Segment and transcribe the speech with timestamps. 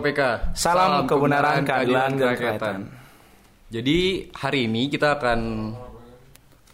[0.00, 0.52] PK.
[0.56, 2.76] Salam kebenaran, keadilan, dan kerakyatan.
[3.66, 5.72] Jadi hari ini kita akan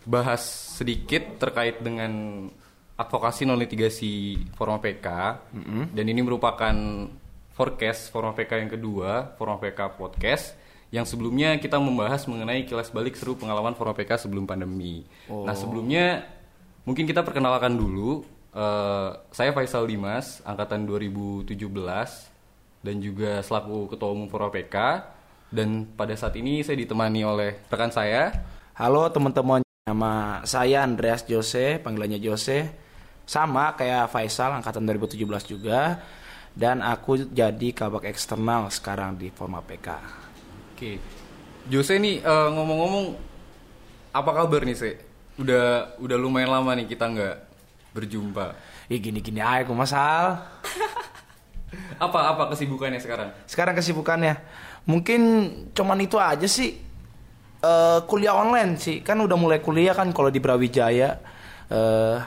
[0.05, 0.43] bahas
[0.77, 2.45] sedikit terkait dengan
[2.99, 5.09] advokasi non litigasi Forma PK.
[5.93, 6.75] Dan ini merupakan
[7.53, 10.57] forecast Forma PK yang kedua, Forma PK podcast.
[10.93, 15.09] Yang sebelumnya kita membahas mengenai kilas balik seru pengalaman Forma PK sebelum pandemi.
[15.29, 16.29] Nah sebelumnya
[16.85, 18.29] mungkin kita perkenalkan dulu.
[18.53, 22.32] Eh, saya Faisal Dimas, angkatan 2017
[22.83, 24.77] dan juga selaku ketua umum Forma PK.
[25.53, 28.33] Dan pada saat ini saya ditemani oleh rekan saya
[28.73, 32.73] Halo teman-teman, nama saya Andreas Jose, panggilannya Jose.
[33.29, 36.01] Sama kayak Faisal, angkatan 2017 juga.
[36.57, 39.89] Dan aku jadi kabak eksternal sekarang di Forma PK.
[40.73, 40.97] Oke.
[41.69, 43.07] Jose nih eh, ngomong-ngomong
[44.17, 44.91] apa kabar nih, Se?
[45.37, 47.37] Udah udah lumayan lama nih kita nggak
[47.93, 48.57] berjumpa.
[48.89, 50.41] Ih gini-gini aja aku masal.
[51.99, 53.31] Apa apa kesibukannya sekarang?
[53.47, 54.35] Sekarang kesibukannya
[54.87, 55.21] mungkin
[55.73, 56.75] cuman itu aja sih.
[57.63, 61.23] Eh, kuliah online sih kan udah mulai kuliah kan kalau di Brawijaya.
[61.71, 62.19] Eh,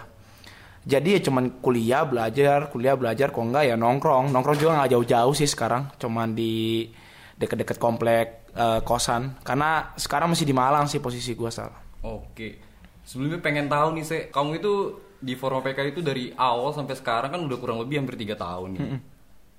[0.85, 3.35] jadi ya cuman kuliah belajar, kuliah belajar.
[3.35, 5.91] Kok enggak ya nongkrong, nongkrong juga nggak jauh-jauh sih sekarang.
[5.99, 6.87] Cuman di
[7.35, 9.35] deket-deket komplek eh, kosan.
[9.43, 11.67] Karena sekarang masih di Malang sih posisi gua sal.
[11.99, 12.63] Oke.
[13.05, 14.73] Sebelumnya pengen tahu nih, Se, kamu itu
[15.21, 18.77] di Forma PK itu dari awal sampai sekarang kan udah kurang lebih hampir tiga tahun
[18.77, 18.81] nih.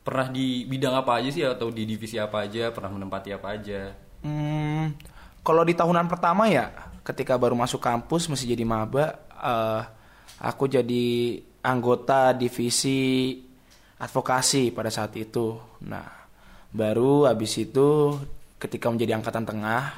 [0.07, 2.71] Pernah di bidang apa aja sih atau di divisi apa aja?
[2.71, 3.91] Pernah menempati apa aja?
[4.23, 4.95] Hmm,
[5.43, 6.71] kalau di tahunan pertama ya,
[7.03, 9.83] ketika baru masuk kampus masih jadi maba, eh,
[10.39, 13.35] aku jadi anggota divisi
[13.99, 15.59] advokasi pada saat itu.
[15.83, 16.07] Nah,
[16.71, 18.15] baru habis itu
[18.63, 19.91] ketika menjadi angkatan tengah,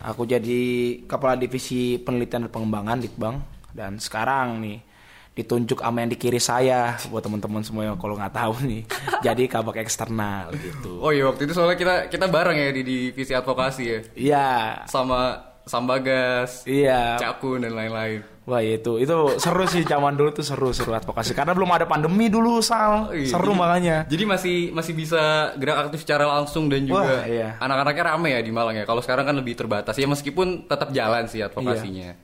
[0.00, 0.62] aku jadi
[1.04, 4.91] kepala divisi penelitian dan pengembangan di Bank dan sekarang nih
[5.32, 8.82] ditunjuk sama yang di kiri saya buat teman-teman semua yang kalau nggak tahu nih
[9.26, 13.32] jadi kabak eksternal gitu Oh iya waktu itu soalnya kita kita bareng ya di divisi
[13.32, 13.98] advokasi ya.
[14.12, 14.48] iya
[14.84, 18.20] Sama Sambagas, iya Cakun dan lain-lain.
[18.42, 22.26] Wah itu itu seru sih zaman dulu tuh seru seru advokasi karena belum ada pandemi
[22.26, 23.24] dulu sal Oh, iya.
[23.24, 25.22] seru Jadi- makanya Jadi masih masih bisa
[25.54, 27.54] gerak aktif secara langsung dan juga Wah, iya.
[27.56, 28.82] anak-anaknya rame ya di Malang ya.
[28.82, 32.18] Kalau sekarang kan lebih terbatas ya meskipun tetap jalan sih advokasinya.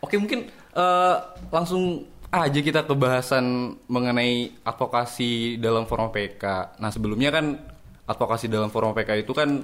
[0.00, 1.16] Oke mungkin eh,
[1.48, 2.04] langsung
[2.34, 6.76] aja kita ke bahasan mengenai advokasi dalam forum PK.
[6.82, 7.54] Nah sebelumnya kan
[8.10, 9.62] advokasi dalam forum PK itu kan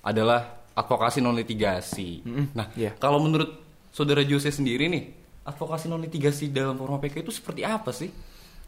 [0.00, 2.24] adalah advokasi non litigasi.
[2.56, 2.96] Nah iya.
[2.96, 3.52] kalau menurut
[3.92, 5.04] saudara Jose sendiri nih
[5.44, 8.08] advokasi non litigasi dalam forum PK itu seperti apa sih?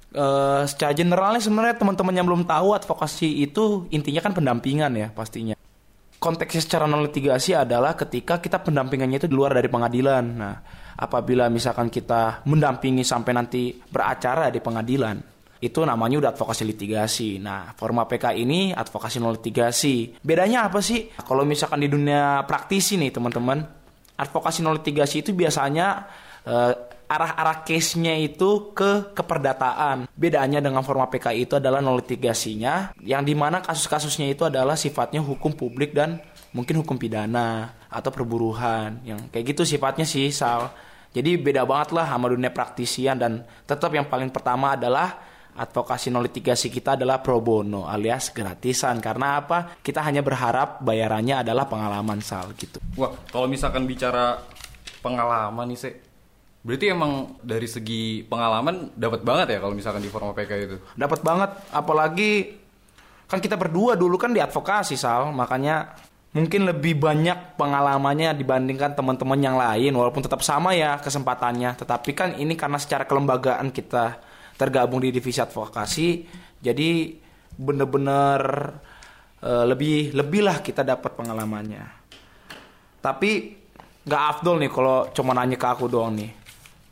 [0.08, 5.52] Eh, secara generalnya sebenarnya teman-teman yang belum tahu advokasi itu intinya kan pendampingan ya pastinya.
[6.16, 10.24] Konteksnya secara non litigasi adalah ketika kita pendampingannya itu di luar dari pengadilan.
[10.24, 10.54] Nah,
[10.98, 15.16] apabila misalkan kita mendampingi sampai nanti beracara di pengadilan,
[15.58, 17.38] itu namanya udah advokasi litigasi.
[17.42, 20.18] Nah, forma PK ini advokasi non litigasi.
[20.22, 21.10] Bedanya apa sih?
[21.18, 23.62] Kalau misalkan di dunia praktisi nih teman-teman,
[24.18, 26.06] advokasi non litigasi itu biasanya
[26.46, 26.74] eh,
[27.08, 30.06] arah-arah case-nya itu ke keperdataan.
[30.14, 35.24] Bedanya dengan forma PK itu adalah non litigasinya, yang di mana kasus-kasusnya itu adalah sifatnya
[35.24, 36.22] hukum publik dan
[36.54, 40.87] mungkin hukum pidana atau perburuhan, yang kayak gitu sifatnya sih Sal.
[41.12, 46.22] Jadi beda banget lah sama dunia praktisian dan tetap yang paling pertama adalah advokasi non
[46.22, 49.80] litigasi kita adalah pro bono alias gratisan karena apa?
[49.82, 52.78] Kita hanya berharap bayarannya adalah pengalaman Sal gitu.
[52.94, 54.38] Wah, kalau misalkan bicara
[55.02, 55.90] pengalaman nih, Se.
[56.58, 60.76] Berarti emang dari segi pengalaman dapat banget ya kalau misalkan di forma PK itu.
[60.94, 62.60] Dapat banget, apalagi
[63.28, 65.96] kan kita berdua dulu kan di advokasi Sal, makanya
[66.28, 72.36] mungkin lebih banyak pengalamannya dibandingkan teman-teman yang lain walaupun tetap sama ya kesempatannya, tetapi kan
[72.36, 74.20] ini karena secara kelembagaan kita
[74.60, 76.28] tergabung di divisi advokasi,
[76.60, 77.16] jadi
[77.56, 78.40] bener-bener
[79.40, 81.84] eh, lebih lebih lah kita dapat pengalamannya.
[83.00, 83.30] Tapi
[84.04, 86.30] nggak afdol nih kalau cuma nanya ke aku doang nih.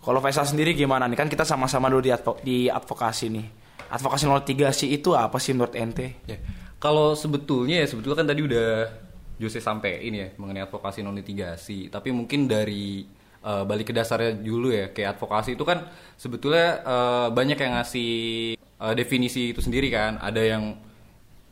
[0.00, 1.18] Kalau Faisal sendiri gimana nih?
[1.18, 3.46] Kan kita sama-sama dulu di, advo- di advokasi nih.
[3.90, 6.22] Advokasi 03 itu apa sih menurut ente?
[6.30, 6.38] Ya.
[6.78, 8.68] Kalau sebetulnya ya sebetulnya kan tadi udah
[9.36, 13.04] Jose sampein ya mengenai advokasi non litigasi, tapi mungkin dari
[13.44, 15.84] eh, balik ke dasarnya dulu ya kayak advokasi itu kan
[16.16, 18.12] sebetulnya eh, banyak yang ngasih
[18.56, 20.16] eh, definisi itu sendiri kan.
[20.20, 20.76] Ada yang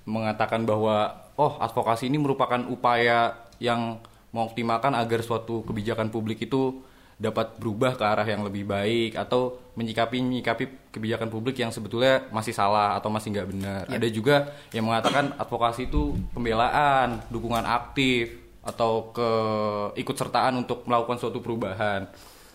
[0.08, 4.00] mengatakan bahwa oh advokasi ini merupakan upaya yang
[4.34, 6.82] mengoptimalkan agar suatu kebijakan publik itu
[7.14, 12.54] dapat berubah ke arah yang lebih baik atau menyikapi menyikapi kebijakan publik yang sebetulnya masih
[12.54, 13.82] salah atau masih nggak benar.
[13.90, 18.34] Ada juga yang mengatakan advokasi itu pembelaan, dukungan aktif
[18.64, 22.08] atau keikutsertaan untuk melakukan suatu perubahan.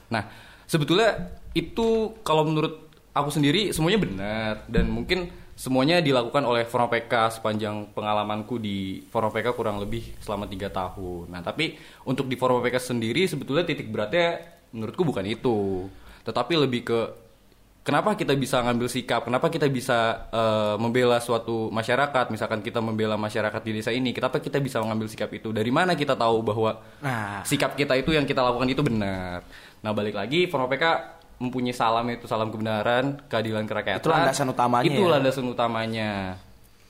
[0.09, 0.25] Nah,
[0.65, 5.29] sebetulnya itu kalau menurut aku sendiri semuanya benar dan mungkin
[5.59, 11.27] semuanya dilakukan oleh Forum PK sepanjang pengalamanku di Forum PK kurang lebih selama tiga tahun.
[11.27, 11.75] Nah, tapi
[12.07, 14.39] untuk di Forum PK sendiri sebetulnya titik beratnya
[14.71, 15.91] menurutku bukan itu,
[16.23, 16.99] tetapi lebih ke
[17.83, 23.19] kenapa kita bisa ngambil sikap, kenapa kita bisa uh, membela suatu masyarakat, misalkan kita membela
[23.19, 25.51] masyarakat di desa ini, kenapa kita bisa mengambil sikap itu?
[25.51, 27.43] Dari mana kita tahu bahwa Nah.
[27.43, 29.43] sikap kita itu yang kita lakukan itu benar?
[29.83, 34.03] Nah, balik lagi Forum PK mempunyai salam itu salam kebenaran, keadilan kerakyatan.
[34.03, 35.09] Itu landasan utamanya Itu ya.
[35.15, 36.11] landasan utamanya.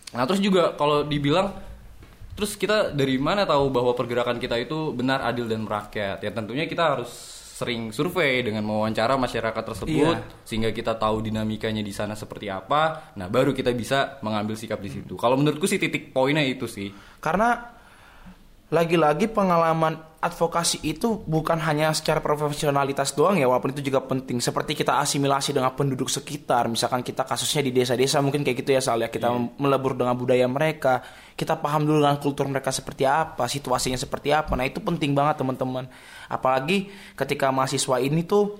[0.09, 1.53] Nah, terus juga kalau dibilang
[2.33, 6.25] terus kita dari mana tahu bahwa pergerakan kita itu benar, adil dan merakyat?
[6.25, 7.11] Ya tentunya kita harus
[7.59, 10.23] sering survei dengan mewawancara masyarakat tersebut Iya.
[10.47, 13.11] sehingga kita tahu dinamikanya di sana seperti apa.
[13.19, 15.19] Nah, baru kita bisa mengambil sikap di situ.
[15.19, 16.87] Kalau menurutku sih titik poinnya itu sih.
[17.19, 17.59] Karena
[18.69, 24.37] lagi-lagi pengalaman advokasi itu bukan hanya secara profesionalitas doang ya, walaupun itu juga penting.
[24.43, 28.81] Seperti kita asimilasi dengan penduduk sekitar, misalkan kita kasusnya di desa-desa mungkin kayak gitu ya
[28.83, 29.09] Sal ya.
[29.09, 31.01] Kita melebur dengan budaya mereka,
[31.33, 34.53] kita paham dulu dengan kultur mereka seperti apa, situasinya seperti apa.
[34.53, 35.89] Nah itu penting banget teman-teman.
[36.29, 38.59] Apalagi ketika mahasiswa ini tuh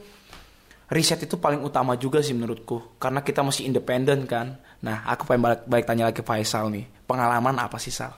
[0.90, 5.46] riset itu paling utama juga sih menurutku karena kita mesti independen kan nah aku pengen
[5.46, 8.10] balik, balik tanya lagi Faisal nih pengalaman apa sih Sal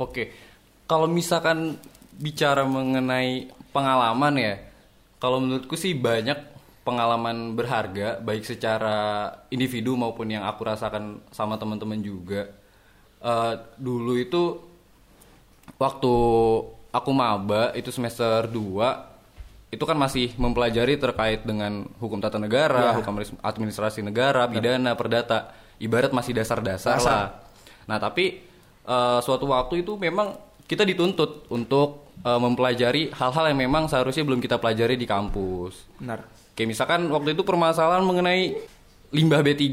[0.00, 0.49] Oke,
[0.90, 1.78] kalau misalkan
[2.18, 4.54] bicara mengenai pengalaman ya,
[5.22, 6.34] kalau menurutku sih banyak
[6.82, 12.50] pengalaman berharga, baik secara individu maupun yang aku rasakan sama teman-teman juga.
[13.22, 14.58] Eh, dulu itu
[15.78, 16.14] waktu
[16.90, 19.06] aku maba itu semester 2
[19.70, 22.98] itu kan masih mempelajari terkait dengan hukum tata negara, Ya.
[22.98, 25.54] hukum administrasi negara, pidana, perdata.
[25.78, 27.06] Ibarat masih dasar-dasar Dasar.
[27.06, 27.26] lah.
[27.86, 28.42] Nah, tapi
[28.82, 34.38] eh, suatu waktu itu memang kita dituntut untuk eh, mempelajari hal-hal yang memang seharusnya belum
[34.38, 35.98] kita pelajari di kampus.
[35.98, 36.22] benar
[36.54, 38.54] Kayak misalkan waktu itu permasalahan mengenai
[39.10, 39.66] limbah B3,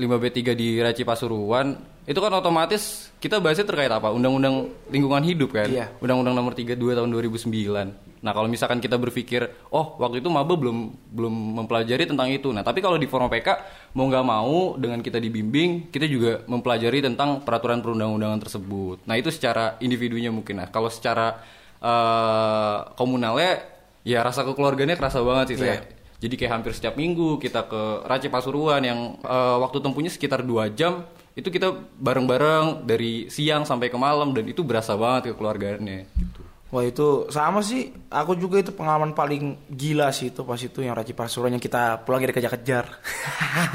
[0.00, 1.76] limbah B3 di Raci Pasuruan,
[2.08, 4.08] itu kan otomatis kita bahasnya terkait apa?
[4.10, 5.68] Undang-undang lingkungan hidup kan?
[5.68, 5.92] Iya.
[6.00, 8.10] Undang-undang nomor 32 tahun 2009.
[8.20, 12.52] Nah, kalau misalkan kita berpikir, oh waktu itu maba belum belum mempelajari tentang itu.
[12.52, 13.48] Nah, tapi kalau di forum PK
[13.96, 19.04] mau nggak mau dengan kita dibimbing, kita juga mempelajari tentang peraturan perundang-undangan tersebut.
[19.04, 20.64] Nah, itu secara individunya mungkin.
[20.64, 21.40] Nah, kalau secara
[21.80, 23.60] eh, komunalnya,
[24.04, 25.99] ya rasa kekeluarganya kerasa banget sih saya.
[26.20, 30.68] Jadi kayak hampir setiap minggu kita ke Raci Pasuruan yang eh, waktu tempuhnya sekitar dua
[30.68, 36.40] jam itu kita bareng-bareng dari siang sampai ke malam dan itu berasa banget kekeluargaannya gitu.
[36.70, 40.94] Wah itu sama sih, aku juga itu pengalaman paling gila sih itu pas itu yang
[40.94, 42.86] Raci Pasuruan yang kita pulang dikejar-kejar.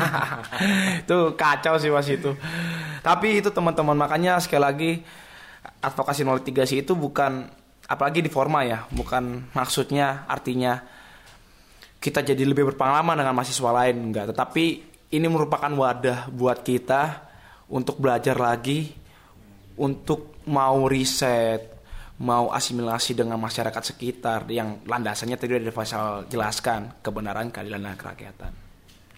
[1.04, 2.32] itu kacau sih pas itu.
[3.04, 4.92] Tapi itu teman-teman makanya sekali lagi
[5.84, 7.52] advokasi 03 sih itu bukan
[7.90, 10.80] apalagi di forma ya, bukan maksudnya artinya
[12.06, 14.66] kita jadi lebih berpengalaman dengan mahasiswa lain enggak, tetapi
[15.10, 17.26] ini merupakan wadah buat kita
[17.74, 18.94] untuk belajar lagi
[19.82, 21.66] untuk mau riset,
[22.22, 28.52] mau asimilasi dengan masyarakat sekitar yang landasannya tadi udah Faisal jelaskan kebenaran, keadilan dan kerakyatan.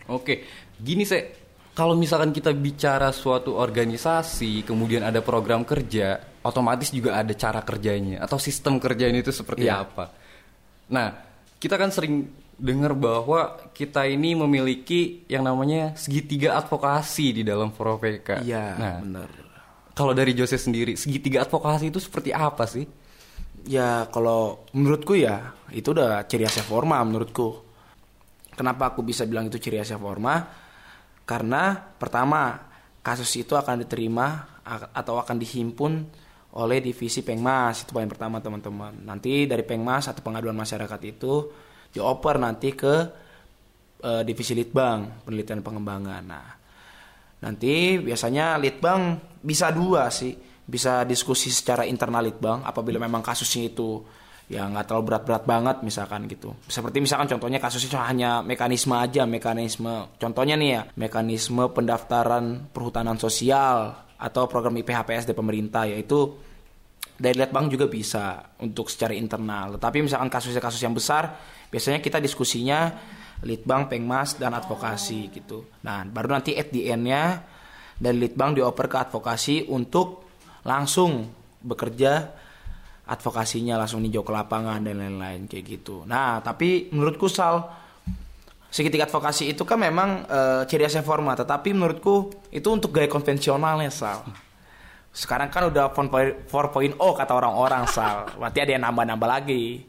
[0.08, 0.48] Oke,
[0.80, 1.44] gini sih.
[1.78, 8.24] Kalau misalkan kita bicara suatu organisasi, kemudian ada program kerja, otomatis juga ada cara kerjanya
[8.24, 9.86] atau sistem kerjanya itu seperti Iya.
[9.86, 10.10] apa.
[10.90, 11.08] Nah,
[11.62, 18.02] kita kan sering dengar bahwa kita ini memiliki yang namanya segitiga advokasi di dalam Forum
[18.02, 18.42] PK.
[18.42, 19.30] Iya, Nah, benar.
[19.94, 22.90] kalau dari Jose sendiri, segitiga advokasi itu seperti apa sih?
[23.68, 27.62] Ya kalau menurutku ya itu udah ciri khasnya forma menurutku.
[28.58, 30.42] Kenapa aku bisa bilang itu ciri khasnya forma?
[31.28, 32.58] Karena pertama
[33.04, 34.58] kasus itu akan diterima
[34.96, 35.92] atau akan dihimpun
[36.58, 38.98] oleh divisi Pengmas itu paling pertama teman-teman.
[39.04, 41.34] Nanti dari Pengmas atau pengaduan masyarakat itu
[41.94, 42.96] dioper nanti ke
[44.04, 46.24] eh, divisi Litbang penelitian pengembangan.
[46.26, 46.58] Nah
[47.38, 50.34] Nanti biasanya litbang bisa dua sih,
[50.66, 54.02] bisa diskusi secara internal litbang apabila memang kasusnya itu
[54.48, 56.58] ya nggak terlalu berat-berat banget misalkan gitu.
[56.66, 63.94] Seperti misalkan contohnya kasusnya hanya mekanisme aja, mekanisme contohnya nih ya, mekanisme pendaftaran perhutanan sosial
[64.18, 66.34] atau program IPHPS dari pemerintah yaitu
[67.22, 69.78] dari Litbang juga bisa untuk secara internal.
[69.78, 71.38] Tetapi misalkan kasusnya kasus yang besar,
[71.72, 72.92] biasanya kita diskusinya
[73.46, 75.70] Litbang, Pengmas, dan advokasi gitu.
[75.86, 77.46] Nah, baru nanti at the end-nya
[77.98, 80.26] dari Litbang dioper ke advokasi untuk
[80.66, 81.30] langsung
[81.62, 82.34] bekerja
[83.08, 86.04] advokasinya langsung ninjau ke lapangan dan lain-lain kayak gitu.
[86.04, 87.64] Nah, tapi menurutku Sal
[88.68, 93.94] segitiga advokasi itu kan memang eh, ciri khasnya forma, tetapi menurutku itu untuk gaya konvensionalnya
[93.94, 94.28] Sal.
[95.16, 96.46] Sekarang kan udah 4.0
[97.00, 98.28] kata orang-orang Sal.
[98.38, 99.82] Berarti ada yang nambah-nambah lagi.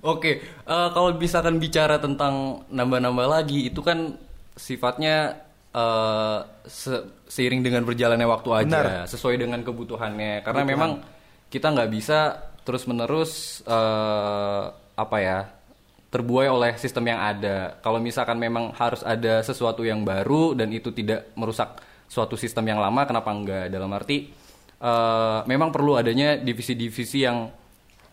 [0.00, 4.16] Oke, eh, kalau misalkan bicara tentang nambah-nambah lagi, itu kan
[4.56, 5.36] sifatnya
[5.70, 9.06] eh, se- seiring dengan berjalannya waktu aja, Benar.
[9.06, 10.40] sesuai dengan kebutuhannya.
[10.42, 10.90] Karena memang
[11.52, 12.18] kita nggak bisa
[12.64, 14.62] terus menerus eh,
[14.96, 15.38] apa ya
[16.10, 17.78] terbuai oleh sistem yang ada.
[17.84, 21.78] Kalau misalkan memang harus ada sesuatu yang baru dan itu tidak merusak
[22.10, 23.70] suatu sistem yang lama, kenapa enggak?
[23.70, 24.32] Dalam arti
[24.80, 27.59] eh, memang perlu adanya divisi-divisi yang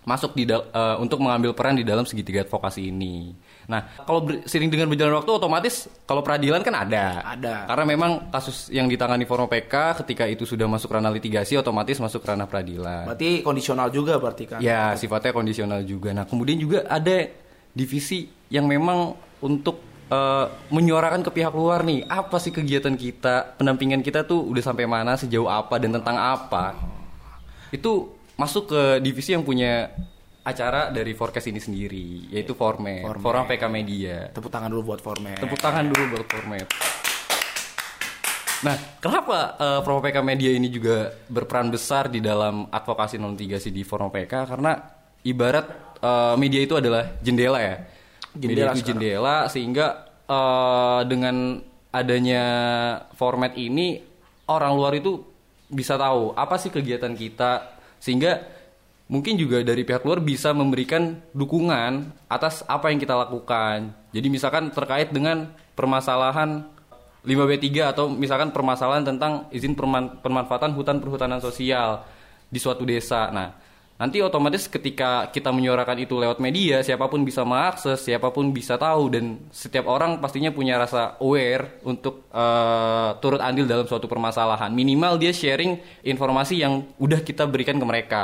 [0.08, 3.36] masuk di eh, untuk mengambil peran di dalam segitiga advokasi ini.
[3.68, 7.36] Nah, kalau sering dengan berjalan waktu otomatis kalau peradilan kan ada.
[7.36, 7.68] Ada.
[7.68, 12.24] Karena memang kasus yang ditangani forum PK ketika itu sudah masuk ranah litigasi otomatis masuk
[12.24, 13.04] ranah peradilan.
[13.04, 14.64] Berarti kondisional juga berarti kan?
[14.64, 16.16] Ya, sifatnya kondisional juga.
[16.16, 17.28] Nah, kemudian juga ada
[17.76, 19.12] divisi yang memang
[19.44, 24.64] untuk eh, menyuarakan ke pihak luar nih, apa sih kegiatan kita, pendampingan kita tuh udah
[24.64, 26.80] sampai mana, sejauh apa dan tentang apa.
[27.76, 29.90] Itu masuk ke divisi yang punya
[30.46, 33.24] acara dari forecast ini sendiri, yaitu Format, Format.
[33.26, 34.16] Forum PK Media.
[34.32, 35.42] Tepuk tangan dulu buat format.
[35.42, 36.68] Tepuk tangan dulu buat Format.
[38.58, 43.76] Nah, kenapa eh, Forum PK Media ini juga berperan besar di dalam advokasi non litigasi
[43.76, 44.34] di Forum PK?
[44.48, 44.72] Karena
[45.28, 47.76] ibarat eh, media itu adalah jendela ya.
[48.38, 48.88] media Jendela itu sekarang.
[48.88, 49.88] jendela sehingga
[50.30, 51.36] eh, dengan
[51.92, 52.44] adanya
[53.18, 54.00] format ini
[54.48, 55.26] orang luar itu
[55.68, 58.44] bisa tahu apa sih kegiatan kita sehingga
[59.08, 63.96] mungkin juga dari pihak luar bisa memberikan dukungan atas apa yang kita lakukan.
[64.12, 66.68] Jadi misalkan terkait dengan permasalahan
[67.28, 72.08] 5B3 atau misalkan permasalahan tentang izin perman- pemanfaatan hutan perhutanan sosial
[72.48, 73.28] di suatu desa.
[73.36, 73.52] Nah,
[73.98, 78.78] nanti otomatis ketika kita menyuarakan itu lewat media, siapa pun bisa mengakses, siapa pun bisa
[78.78, 84.70] tahu dan setiap orang pastinya punya rasa aware untuk eh, turut andil dalam suatu permasalahan.
[84.70, 88.24] Minimal dia sharing informasi yang udah kita berikan ke mereka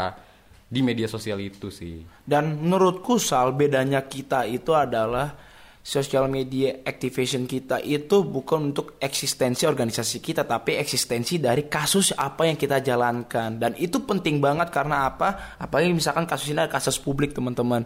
[0.74, 2.02] di media sosial itu sih.
[2.26, 5.53] Dan menurutku Sal bedanya kita itu adalah
[5.84, 12.48] social media activation kita itu bukan untuk eksistensi organisasi kita tapi eksistensi dari kasus apa
[12.48, 15.60] yang kita jalankan dan itu penting banget karena apa?
[15.60, 17.84] Apalagi misalkan kasus ini adalah kasus publik teman-teman.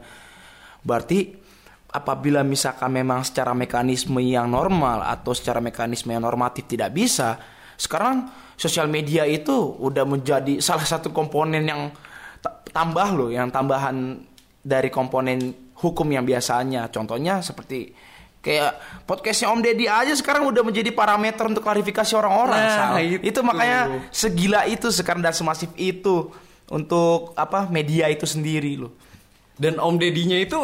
[0.86, 1.34] Berarti
[1.90, 7.42] apabila misalkan memang secara mekanisme yang normal atau secara mekanisme yang normatif tidak bisa,
[7.82, 11.90] sekarang sosial media itu udah menjadi salah satu komponen yang
[12.46, 14.22] ta- tambah loh, yang tambahan
[14.62, 16.90] dari komponen hukum yang biasanya.
[16.90, 17.94] Contohnya seperti
[18.42, 22.62] kayak podcastnya Om Deddy aja sekarang udah menjadi parameter untuk klarifikasi orang-orang.
[22.62, 23.22] Nah, itu.
[23.22, 26.32] itu makanya segila itu sekarang dan semasif itu
[26.72, 28.94] untuk apa media itu sendiri loh.
[29.58, 30.60] Dan Om Dedinya itu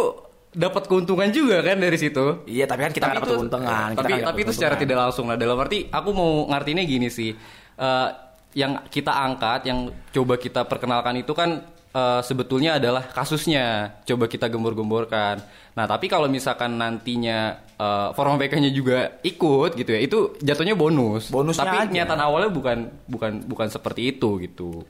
[0.54, 2.46] dapat keuntungan juga kan dari situ.
[2.46, 3.90] Iya, tapi kan kita dapat keuntungan.
[3.98, 5.26] Kita Tapi nggak tapi itu secara tidak langsung.
[5.28, 7.34] Nah, dalam arti aku mau ngartinya gini sih.
[7.74, 8.10] Eh,
[8.54, 14.02] yang kita angkat, yang coba kita perkenalkan itu kan eh, sebetulnya adalah kasusnya.
[14.04, 15.40] Coba kita gembor-gemborkan.
[15.74, 21.30] Nah, tapi kalau misalkan nantinya eh, forum PK-nya juga ikut gitu ya, itu jatuhnya bonus.
[21.30, 21.92] Bonusnya tapi aja.
[21.94, 24.82] niatan awalnya bukan bukan bukan seperti itu gitu.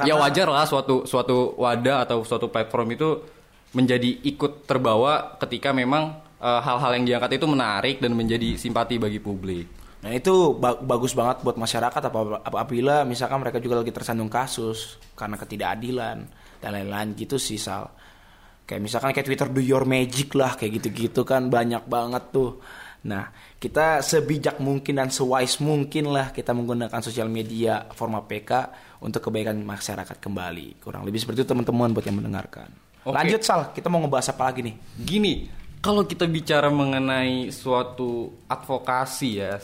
[0.00, 3.08] Ya Karena- wajar lah suatu suatu wadah atau suatu platform itu
[3.74, 9.18] menjadi ikut terbawa ketika memang eh, hal-hal yang diangkat itu menarik dan menjadi simpati bagi
[9.18, 9.79] publik.
[10.00, 14.96] Nah itu ba- bagus banget buat masyarakat apa- apabila misalkan mereka juga lagi tersandung kasus
[15.12, 16.18] karena ketidakadilan
[16.60, 17.84] dan lain-lain gitu sih Sal.
[18.64, 22.64] Kayak misalkan kayak Twitter do your magic lah kayak gitu-gitu kan banyak banget tuh.
[23.04, 23.28] Nah
[23.60, 28.50] kita sebijak mungkin dan sewise mungkin lah kita menggunakan sosial media format PK
[29.04, 30.80] untuk kebaikan masyarakat kembali.
[30.80, 32.72] Kurang lebih seperti itu teman-teman buat yang mendengarkan.
[33.04, 33.16] Oke.
[33.16, 34.76] Lanjut Sal, kita mau ngebahas apa lagi nih?
[35.00, 35.48] Gini,
[35.80, 39.56] kalau kita bicara mengenai suatu advokasi ya,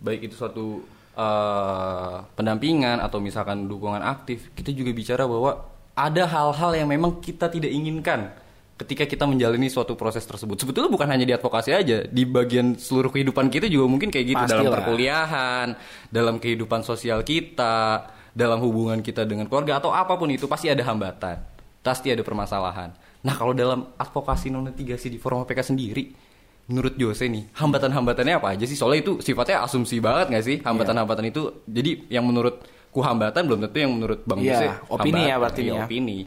[0.00, 0.80] baik itu suatu
[1.14, 7.52] eh, pendampingan atau misalkan dukungan aktif, kita juga bicara bahwa ada hal-hal yang memang kita
[7.52, 8.32] tidak inginkan
[8.80, 10.56] ketika kita menjalani suatu proses tersebut.
[10.56, 14.44] Sebetulnya bukan hanya di advokasi aja, di bagian seluruh kehidupan kita juga mungkin kayak gitu
[14.48, 14.76] dalam Pastilah.
[14.80, 15.66] perkuliahan,
[16.08, 20.80] dalam kehidupan sosial kita, dalam hubungan kita dengan keluarga atau apa pun itu pasti ada
[20.80, 21.44] hambatan,
[21.84, 22.96] pasti ada permasalahan.
[23.20, 26.29] Nah kalau dalam advokasi non litigasi di forum PK sendiri,
[26.70, 28.78] menurut Jose nih hambatan-hambatannya apa aja sih?
[28.78, 31.66] Soalnya itu sifatnya asumsi banget nggak sih hambatan-hambatan itu?
[31.66, 35.40] Jadi yang menurutku hambatan belum tentu yang menurut Bang Iya, Jose opini ya hambatan.
[35.42, 35.82] berarti Iya, ya.
[35.84, 36.18] opini.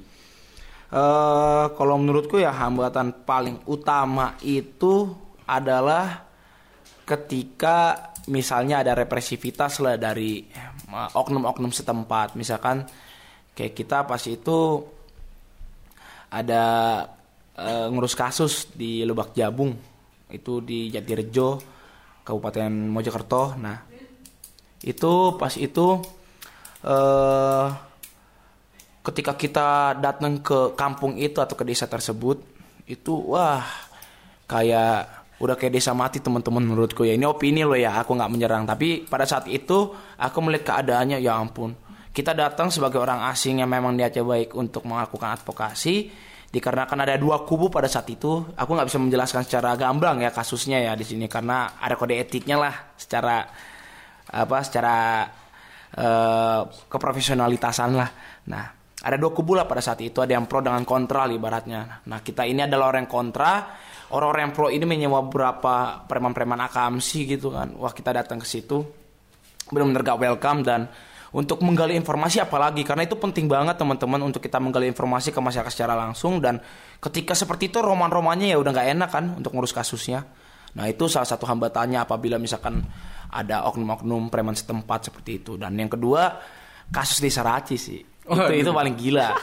[0.93, 5.09] eh kalau menurutku ya hambatan paling utama itu
[5.47, 6.21] adalah
[7.03, 7.77] ketika
[8.29, 12.35] misalnya ada represivitas lah dari eh, oknum-oknum setempat.
[12.35, 12.85] Misalkan
[13.53, 14.85] kayak kita pas itu
[16.29, 16.63] ada
[17.55, 19.73] eh, ngurus kasus di Lebak Jabung
[20.33, 21.61] itu di Jatirejo
[22.25, 23.53] Kabupaten Mojokerto.
[23.61, 23.77] Nah,
[24.81, 25.87] itu pas itu
[26.83, 27.67] eh
[29.03, 32.39] ketika kita datang ke kampung itu atau ke desa tersebut
[32.87, 33.63] itu wah
[34.47, 37.15] kayak udah kayak desa mati teman-teman menurutku ya.
[37.19, 38.63] Ini opini lo ya, aku nggak menyerang.
[38.63, 41.75] Tapi pada saat itu aku melihat keadaannya ya ampun.
[42.13, 46.13] Kita datang sebagai orang asing yang memang niatnya baik untuk melakukan advokasi.
[46.53, 50.85] Dikarenakan ada dua kubu pada saat itu, aku nggak bisa menjelaskan secara gamblang ya kasusnya
[50.85, 53.41] ya di sini karena ada kode etiknya lah secara
[54.29, 55.25] apa secara
[55.97, 58.09] eh, keprofesionalitasan lah.
[58.53, 58.65] Nah,
[59.01, 62.05] ada dua kubu lah pada saat itu, ada yang pro dengan kontra lah ibaratnya.
[62.05, 63.51] Nah, kita ini adalah orang yang kontra.
[64.13, 67.73] Orang-orang yang pro ini menyewa beberapa preman-preman akamsi gitu kan.
[67.81, 68.77] Wah, kita datang ke situ
[69.73, 70.85] benar-benar welcome dan
[71.33, 75.73] untuk menggali informasi apalagi karena itu penting banget teman-teman untuk kita menggali informasi ke masyarakat
[75.73, 76.61] secara langsung dan
[77.01, 80.21] ketika seperti itu roman-romannya ya udah nggak enak kan untuk ngurus kasusnya.
[80.73, 82.81] Nah itu salah satu hambatannya apabila misalkan
[83.33, 85.57] ada oknum-oknum preman setempat seperti itu.
[85.57, 86.37] Dan yang kedua
[86.93, 88.01] kasus desa Raci sih.
[88.23, 89.33] Itu itu paling gila.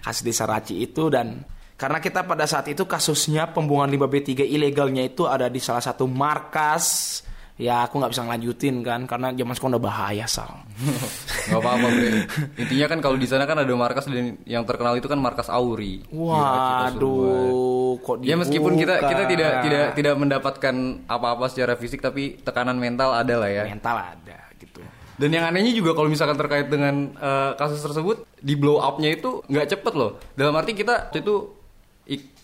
[0.00, 1.44] Kasus desa Raci itu dan
[1.78, 6.10] karena kita pada saat itu kasusnya pembuangan limbah B3 ilegalnya itu ada di salah satu
[6.10, 7.22] markas
[7.58, 10.62] ya aku nggak bisa ngelanjutin kan karena zaman sekolah udah bahaya sal
[11.48, 12.10] Gak apa-apa bre.
[12.54, 16.04] Intinya kan kalau di sana kan ada markas dan yang terkenal itu kan markas Auri.
[16.06, 16.86] Semua.
[16.94, 19.10] waduh kok Ya meskipun kita dibuka.
[19.10, 20.74] kita tidak tidak tidak mendapatkan
[21.04, 23.64] apa-apa secara fisik tapi tekanan mental ada lah ya.
[23.66, 24.78] mental ada gitu
[25.18, 29.42] Dan yang anehnya juga kalau misalkan terkait dengan eh, kasus tersebut di blow up-nya itu
[29.44, 30.22] nggak cepet loh.
[30.32, 31.57] Dalam arti kita itu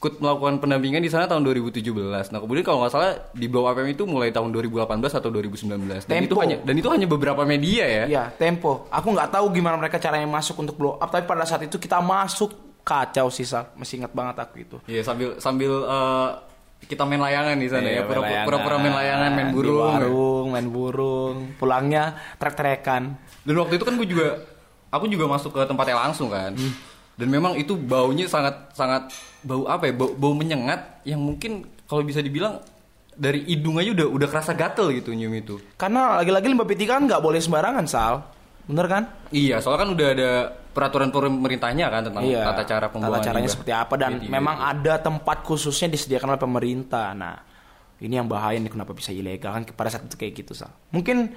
[0.04, 1.80] ikut melakukan pendampingan di sana tahun 2017.
[2.28, 6.04] Nah kemudian kalau nggak salah di blow up itu mulai tahun 2018 atau 2019.
[6.04, 8.04] Dan itu hanya dan itu hanya beberapa media ya.
[8.04, 11.64] ya tempo aku nggak tahu gimana mereka caranya masuk untuk blow up tapi pada saat
[11.64, 12.52] itu kita masuk
[12.84, 16.30] kacau sih sal masih ingat banget aku itu Iya sambil sambil eh,
[16.84, 18.04] kita main layangan di sana ya.
[18.04, 18.44] Iya, layangan.
[18.44, 19.80] Pura-pura main layangan, main Di burung.
[19.88, 22.04] warung main burung pulangnya
[22.36, 24.28] trek-trekan Dan waktu itu kan gue juga
[24.92, 26.52] aku juga masuk ke tempatnya langsung kan.
[27.14, 29.92] Dan memang itu baunya sangat sangat bau apa ya?
[29.92, 32.58] Bau, bau menyengat yang mungkin kalau bisa dibilang
[33.10, 35.54] dari hidung aja udah udah kerasa gatel gitu nyium itu.
[35.74, 38.26] karena lagi-lagi limbah P3 kan nggak boleh sembarangan sal
[38.64, 40.30] bener kan Iya, soalnya kan udah ada
[40.74, 43.54] peraturan pemerintahnya kan tentang Iya, tata cara pembuangan tata caranya limbah.
[43.54, 47.14] seperti apa dan Jadi, memang ada tempat khususnya disediakan oleh pemerintah.
[47.14, 47.38] Nah,
[47.96, 50.74] ini yang bahaya nih kenapa bisa ilegal kan pada saat itu kayak gitu, Sal.
[50.90, 51.30] Mungkin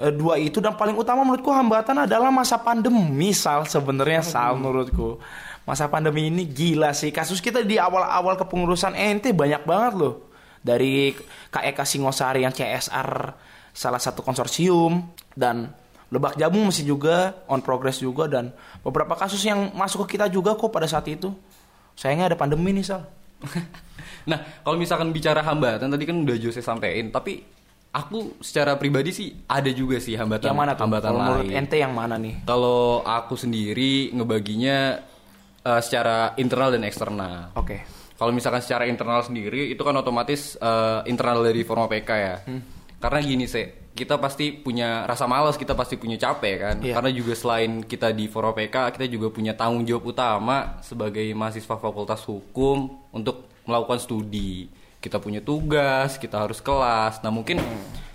[0.00, 5.20] eh, dua itu dan paling utama menurutku hambatan adalah masa pandemi, Sal sebenarnya Sal menurutku.
[5.66, 7.10] Masa pandemi ini gila sih.
[7.10, 10.14] Kasus kita di awal-awal kepengurusan ente banyak banget loh.
[10.62, 11.14] Dari
[11.50, 13.10] KEK Singosari yang CSR
[13.74, 15.70] salah satu konsorsium dan
[16.06, 18.54] Lebak Jabung masih juga on progress juga dan
[18.86, 21.34] beberapa kasus yang masuk ke kita juga kok pada saat itu.
[21.98, 23.02] Sayangnya ada pandemi nih Sal.
[24.26, 27.46] Nah, kalau misalkan bicara hambatan tadi kan udah Jose sampein, tapi
[27.96, 30.82] aku secara pribadi sih ada juga sih hambatan Yang mana tuh?
[30.84, 31.56] hambatan Kalau menurut lain.
[31.56, 32.34] ente yang mana nih?
[32.44, 35.00] Kalau aku sendiri ngebaginya
[35.64, 37.56] eh, secara internal dan eksternal.
[37.56, 37.80] Oke.
[38.16, 42.36] Kalau misalkan secara internal sendiri itu kan otomatis eh, internal dari Forma PK ya.
[42.44, 42.60] Hmm.
[42.96, 46.76] Karena gini sih, kita pasti punya rasa malas, kita pasti punya capek kan.
[46.80, 46.96] Iya.
[46.96, 51.76] Karena juga selain kita di Forma PK, kita juga punya tanggung jawab utama sebagai mahasiswa
[51.76, 54.68] Fakultas Hukum untuk melakukan studi.
[54.98, 57.20] Kita punya tugas, kita harus kelas.
[57.20, 57.60] Nah mungkin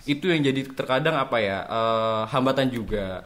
[0.03, 3.23] itu yang jadi terkadang apa ya eh, hambatan juga.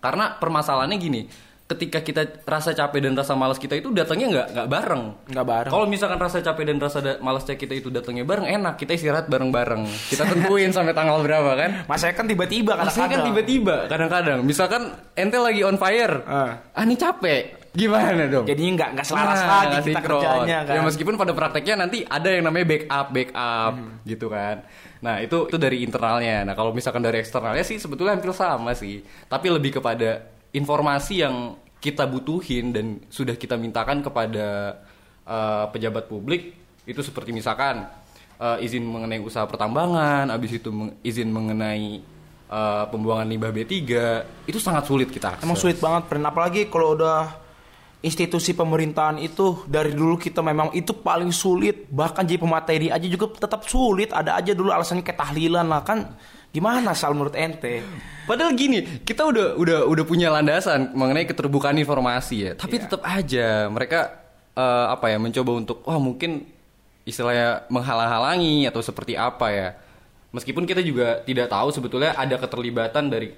[0.00, 1.28] Karena permasalahannya gini,
[1.68, 5.02] ketika kita rasa capek dan rasa malas kita itu datangnya nggak nggak bareng.
[5.28, 5.70] Nggak bareng.
[5.70, 8.74] Kalau misalkan rasa capek dan rasa da- malasnya kita itu datangnya bareng, enak.
[8.74, 9.84] Kita istirahat bareng-bareng.
[10.08, 11.70] Kita tentuin sampai tanggal berapa kan?
[11.84, 13.26] Masanya kan tiba-tiba kan kadang-kadang.
[13.28, 14.38] tiba-tiba, kadang-kadang.
[14.40, 14.82] Misalkan
[15.14, 16.64] ente lagi on fire, Ah.
[16.72, 18.44] ah ini capek, gimana dong?
[18.44, 20.20] Jadinya nggak nggak selaras Nah, lagi kita sinkron.
[20.20, 20.74] kerjanya kan.
[20.74, 23.90] Ya meskipun pada prakteknya nanti ada yang namanya backup, backup Hmm.
[24.02, 24.56] gitu kan.
[25.00, 26.42] Nah itu itu dari internalnya.
[26.42, 29.00] Nah kalau misalkan dari eksternalnya sih sebetulnya hampir sama sih.
[29.24, 31.36] Tapi lebih kepada informasi yang
[31.76, 34.76] kita butuhin dan sudah kita mintakan kepada
[35.22, 36.52] eh, pejabat publik
[36.82, 37.86] itu seperti misalkan
[38.36, 42.02] eh, izin mengenai usaha pertambangan, habis itu meng- izin mengenai
[42.46, 43.72] eh, pembuangan limbah B3
[44.44, 45.46] itu sangat sulit kita akses.
[45.46, 46.20] Emang sulit banget, Pren.
[46.20, 47.30] Apalagi kalau udah
[48.00, 51.84] institusi pemerintahan itu dari dulu kita memang itu paling sulit.
[51.92, 54.08] Bahkan jadi pemateri aja juga tetap sulit.
[54.12, 56.16] Ada aja dulu alasannya kayak tahlilan lah kan.
[56.50, 57.84] Gimana sal menurut ente?
[58.26, 62.52] Padahal gini, kita udah udah udah punya landasan mengenai keterbukaan informasi ya.
[62.58, 62.82] Tapi Iya.
[62.88, 64.00] tetap aja mereka
[64.56, 66.42] eh, apa ya mencoba untuk wah mungkin
[67.06, 69.68] istilahnya menghalang-halangi atau seperti apa ya.
[70.30, 73.30] Meskipun kita juga tidak tahu sebetulnya ada keterlibatan dari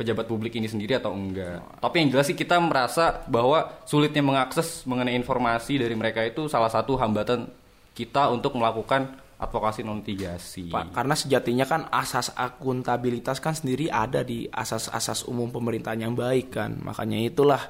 [0.00, 1.60] pejabat publik ini sendiri atau enggak.
[1.76, 6.72] Tapi yang jelas sih kita merasa bahwa sulitnya mengakses mengenai informasi dari mereka itu salah
[6.72, 7.52] satu hambatan
[7.92, 10.72] kita untuk melakukan advokasi non litigasi.
[10.72, 16.56] Pak, karena sejatinya kan asas akuntabilitas kan sendiri ada di asas-asas umum pemerintahan yang baik
[16.56, 16.80] kan.
[16.80, 17.62] Makanya itulah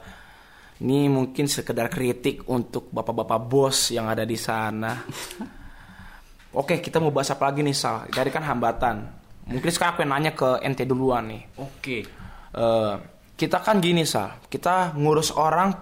[0.82, 4.98] ini mungkin sekedar kritik untuk bapak-bapak bos yang ada di sana.
[6.60, 8.10] Oke, kita mau bahas apa lagi nih Sal?
[8.10, 9.06] Tadi kan hambatan.
[9.46, 11.42] Mungkin sekarang aku yang nanya ke ente duluan nih.
[11.62, 12.19] Oke.
[12.50, 12.94] Eh,
[13.38, 15.72] kita kan gini Sal, kita ngurus orang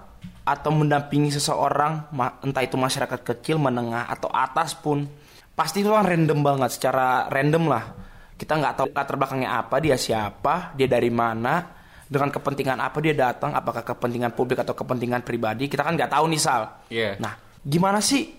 [0.45, 2.09] atau mendampingi seseorang,
[2.45, 5.05] entah itu masyarakat kecil, menengah atau atas pun,
[5.53, 7.85] pasti itu kan random banget, secara random lah.
[8.39, 11.69] Kita nggak tahu latar belakangnya apa, dia siapa, dia dari mana,
[12.09, 16.25] dengan kepentingan apa dia datang, apakah kepentingan publik atau kepentingan pribadi, kita kan nggak tahu
[16.33, 16.63] nih Sal.
[16.89, 17.21] Iya.
[17.21, 18.39] Nah, gimana sih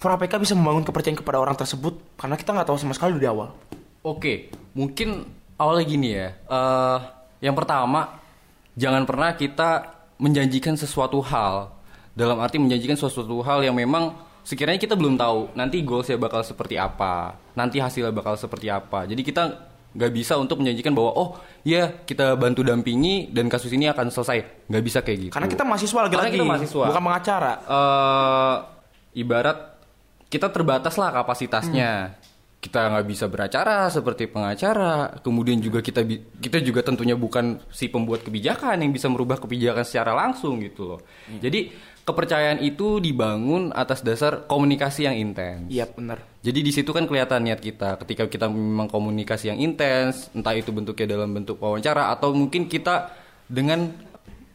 [0.00, 3.52] APK bisa membangun kepercayaan kepada orang tersebut karena kita nggak tahu sama sekali dari awal.
[4.00, 5.28] Oke, mungkin
[5.60, 6.32] awalnya gini ya.
[6.32, 6.98] Eh,
[7.40, 8.20] yang pertama,
[8.76, 11.72] jangan pernah kita menjanjikan sesuatu hal.
[12.12, 14.12] Dalam arti menjanjikan sesuatu hal yang memang
[14.44, 19.08] sekiranya kita belum tahu nanti goalsnya bakal seperti apa, nanti hasilnya bakal seperti apa.
[19.08, 19.42] Jadi kita
[19.90, 21.28] nggak bisa untuk menjanjikan bahwa oh
[21.66, 24.68] ya kita bantu dampingi dan kasus ini akan selesai.
[24.70, 25.32] Nggak bisa kayak gitu.
[25.32, 26.84] Karena kita mahasiswa Karena lagi-lagi, kita mahasiswa.
[26.92, 27.52] bukan pengacara.
[27.66, 28.56] eh
[29.10, 29.58] ibarat
[30.30, 32.19] kita terbatas lah kapasitasnya.
[32.60, 35.16] Kita nggak bisa beracara seperti pengacara.
[35.24, 36.04] Kemudian juga kita
[36.44, 41.00] kita juga tentunya bukan si pembuat kebijakan yang bisa merubah kebijakan secara langsung gitu loh.
[41.40, 41.72] Jadi
[42.04, 45.68] kepercayaan itu dibangun atas dasar komunikasi yang intens.
[45.70, 46.24] Iya benar.
[46.40, 50.72] Jadi di situ kan kelihatan niat kita ketika kita memang komunikasi yang intens, entah itu
[50.72, 53.12] bentuknya dalam bentuk wawancara atau mungkin kita
[53.46, 53.92] dengan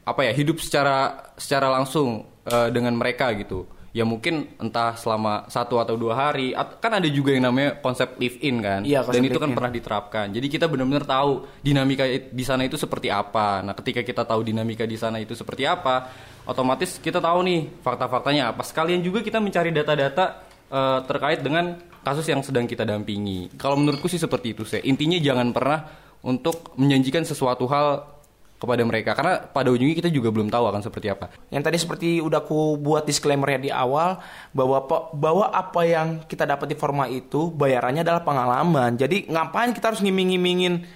[0.05, 3.69] apa ya hidup secara secara langsung eh, dengan mereka gitu.
[3.95, 6.51] Ya mungkin entah selama satu atau dua hari,
[6.83, 10.35] kan ada juga yang namanya konsep live in kan, Iya, dan itu kan pernah diterapkan.
[10.35, 13.63] Jadi kita benar-benar tahu dinamika di sana itu seperti apa.
[13.63, 16.11] Nah ketika kita tahu dinamika di sana itu seperti apa,
[16.43, 18.67] otomatis kita tahu nih fakta-faktanya apa.
[18.67, 23.55] Sekalian juga kita mencari data-data eh, terkait dengan kasus yang sedang kita dampingi.
[23.55, 24.83] Kalau menurutku sih seperti itu sih.
[24.83, 25.79] Intinya jangan pernah
[26.27, 28.14] untuk menjanjikan sesuatu hal
[28.55, 31.27] kepada mereka karena pada ujungnya kita juga belum tahu akan seperti apa.
[31.51, 34.17] Yang tadi seperti udah aku buat disclaimer di awal
[34.55, 38.95] bahwa bahwa apa yang kita dapat di forma itu bayarannya adalah pengalaman.
[38.95, 40.87] Jadi ngapain kita harus ngiming-ngimingin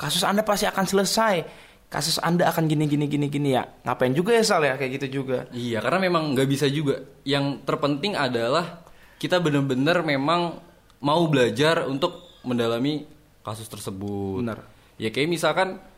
[0.00, 1.36] kasus Anda pasti akan selesai.
[1.92, 3.68] Kasus Anda akan gini gini gini gini ya.
[3.84, 5.44] Ngapain juga ya Sal ya kayak gitu juga.
[5.52, 7.04] Iya, karena memang nggak bisa juga.
[7.28, 8.80] Yang terpenting adalah
[9.20, 10.56] kita benar-benar memang
[11.04, 13.04] mau belajar untuk mendalami
[13.44, 14.40] kasus tersebut.
[14.40, 14.64] Benar.
[14.96, 15.91] Ya kayak misalkan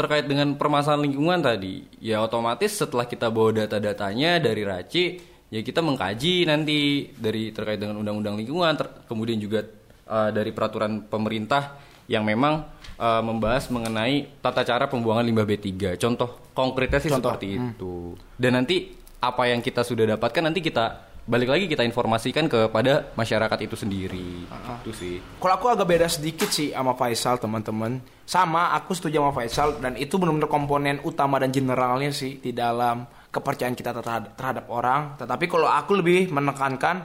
[0.00, 5.04] terkait dengan permasalahan lingkungan tadi, ya otomatis setelah kita bawa data-datanya dari RACI,
[5.52, 9.68] ya kita mengkaji nanti dari terkait dengan undang-undang lingkungan, ter- kemudian juga
[10.08, 11.76] uh, dari peraturan pemerintah
[12.08, 12.64] yang memang
[12.98, 16.00] uh, membahas mengenai tata cara pembuangan limbah B3.
[16.00, 17.36] Contoh konkretnya sih Contoh.
[17.36, 18.18] seperti itu.
[18.34, 23.58] Dan nanti apa yang kita sudah dapatkan nanti kita balik lagi kita informasikan kepada masyarakat
[23.64, 24.44] itu sendiri.
[24.82, 25.20] Itu sih.
[25.38, 28.00] Kalau aku agak beda sedikit sih sama Faisal teman-teman.
[28.24, 33.04] Sama, aku setuju sama Faisal dan itu benar-benar komponen utama dan generalnya sih di dalam
[33.30, 35.18] kepercayaan kita terhadap, terhadap orang.
[35.18, 36.96] Tetapi kalau aku lebih menekankan,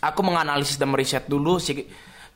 [0.00, 1.84] aku menganalisis dan meriset dulu si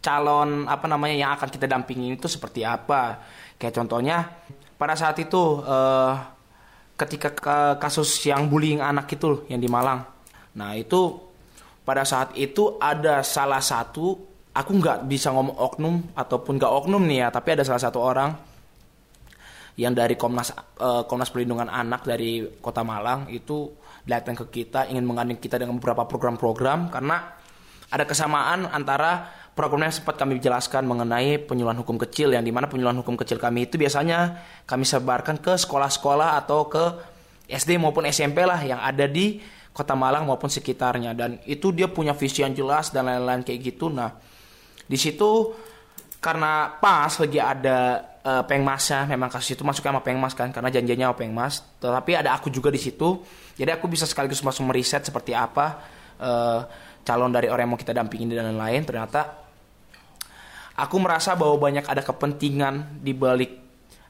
[0.01, 3.21] calon apa namanya yang akan kita dampingi itu seperti apa.
[3.57, 4.29] Kayak contohnya
[4.77, 6.13] pada saat itu eh,
[6.97, 10.16] ketika ke- kasus yang bullying anak itu yang di Malang.
[10.57, 11.21] Nah itu
[11.87, 14.17] pada saat itu ada salah satu
[14.57, 18.33] aku nggak bisa ngomong oknum ataupun nggak oknum nih ya tapi ada salah satu orang
[19.77, 23.69] yang dari Komnas eh, Komnas Perlindungan Anak dari Kota Malang itu
[24.09, 27.37] datang ke kita ingin mengandung kita dengan beberapa program-program karena
[27.93, 32.67] ada kesamaan antara program yang sempat kami jelaskan mengenai penyuluhan hukum kecil yang di mana
[32.67, 36.85] penyuluhan hukum kecil kami itu biasanya kami sebarkan ke sekolah-sekolah atau ke
[37.47, 39.39] SD maupun SMP lah yang ada di
[39.77, 41.13] Kota Malang maupun sekitarnya.
[41.13, 43.93] Dan itu dia punya visi yang jelas dan lain-lain kayak gitu.
[43.93, 44.17] Nah
[44.89, 45.53] di situ
[46.17, 51.13] karena pas lagi ada eh, pengmasnya memang kasus itu masuk sama pengmas kan karena janjinya
[51.13, 51.61] sama pengmas.
[51.77, 53.21] Tetapi ada aku juga di situ.
[53.61, 55.85] Jadi aku bisa sekaligus langsung meriset seperti apa
[56.17, 56.61] eh,
[57.05, 58.81] calon dari orang yang mau kita dampingin dan lain-lain.
[58.89, 59.21] Ternyata
[60.73, 63.53] aku merasa bahwa banyak ada kepentingan di balik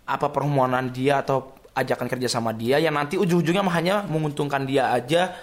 [0.07, 5.37] apa permohonan dia atau ajakan kerja sama dia yang nanti ujung-ujungnya hanya menguntungkan dia aja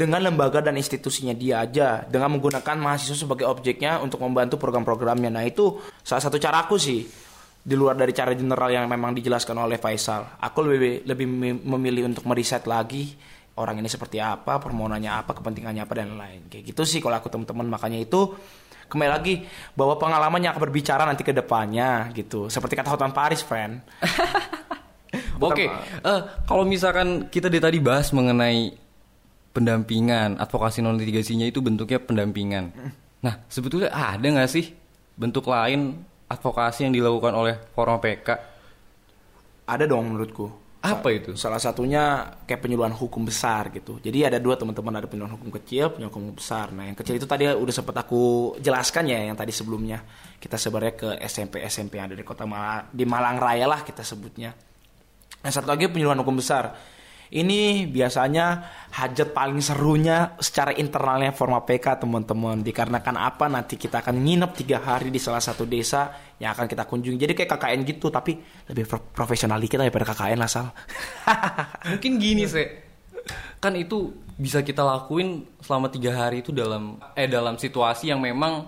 [0.00, 5.28] dengan lembaga dan institusinya dia aja dengan menggunakan mahasiswa sebagai objeknya untuk membantu program-programnya.
[5.28, 7.04] Nah itu salah satu caraku sih
[7.60, 10.40] di luar dari cara general yang memang dijelaskan oleh Faisal.
[10.40, 13.12] Aku lebih lebih mem- memilih untuk meriset lagi
[13.60, 16.48] orang ini seperti apa, permohonannya apa, kepentingannya apa dan lain.
[16.48, 18.32] Kayak gitu sih kalau aku teman-teman makanya itu
[18.88, 19.44] kembali lagi
[19.76, 22.48] bahwa pengalaman yang akan berbicara nanti ke depannya gitu.
[22.48, 23.84] Seperti kata Hotman Paris, friend.
[25.44, 28.89] Oke, eh, kalau misalkan kita dari tadi bahas mengenai
[29.50, 32.64] pendampingan, advokasi non litigasinya itu bentuknya pendampingan.
[33.20, 34.72] Nah, sebetulnya ada nggak sih
[35.18, 38.28] bentuk lain advokasi yang dilakukan oleh Forum PK?
[39.66, 40.48] Ada dong menurutku.
[40.80, 41.36] Apa itu?
[41.36, 44.00] Salah satunya kayak penyuluhan hukum besar gitu.
[44.00, 46.72] Jadi ada dua teman-teman ada penyuluhan hukum kecil, penyuluhan hukum besar.
[46.72, 50.00] Nah yang kecil itu tadi udah sempat aku jelaskan ya yang tadi sebelumnya.
[50.40, 54.00] Kita sebenarnya ke SMP SMP yang ada di kota Malang, di Malang Raya lah kita
[54.00, 54.56] sebutnya.
[55.44, 56.72] Yang satu lagi penyuluhan hukum besar.
[57.30, 58.46] Ini biasanya
[58.90, 62.58] hajat paling serunya secara internalnya Forma PK teman-teman.
[62.58, 66.10] Dikarenakan apa nanti kita akan nginep tiga hari di salah satu desa
[66.42, 67.14] yang akan kita kunjungi.
[67.14, 68.34] Jadi kayak KKN gitu tapi
[68.66, 70.74] lebih pro- profesional dikit daripada KKN lah Sal.
[71.94, 72.66] Mungkin gini sih,
[73.62, 78.66] kan itu bisa kita lakuin selama tiga hari itu dalam eh dalam situasi yang memang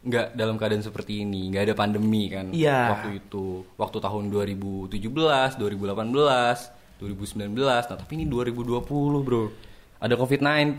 [0.00, 2.94] nggak dalam keadaan seperti ini, nggak ada pandemi kan Iya.
[2.94, 8.80] waktu itu, waktu tahun 2017, 2018, 2019, nah tapi ini 2020
[9.20, 9.52] bro,
[10.00, 10.76] ada COVID-19,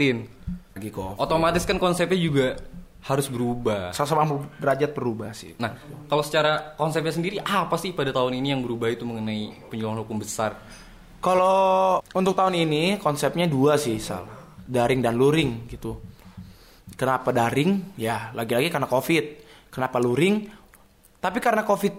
[0.73, 1.17] Lagi kok.
[1.17, 2.47] otomatis kan konsepnya juga
[3.07, 3.95] harus berubah.
[3.95, 5.55] 180 derajat berubah sih.
[5.61, 5.77] Nah,
[6.11, 10.19] kalau secara konsepnya sendiri apa sih pada tahun ini yang berubah itu mengenai penyuluhan hukum
[10.19, 10.59] besar?
[11.23, 14.27] Kalau untuk tahun ini konsepnya dua sih Sal.
[14.67, 15.97] Daring dan luring gitu.
[16.99, 17.95] Kenapa daring?
[17.95, 19.25] Ya lagi-lagi karena covid.
[19.71, 20.51] Kenapa luring?
[21.23, 21.95] Tapi karena covid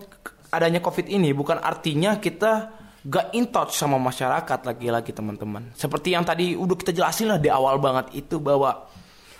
[0.52, 2.77] adanya covid ini bukan artinya kita
[3.08, 5.72] gak in touch sama masyarakat lagi-lagi teman-teman.
[5.72, 8.84] Seperti yang tadi udah kita jelasin lah di awal banget itu bahwa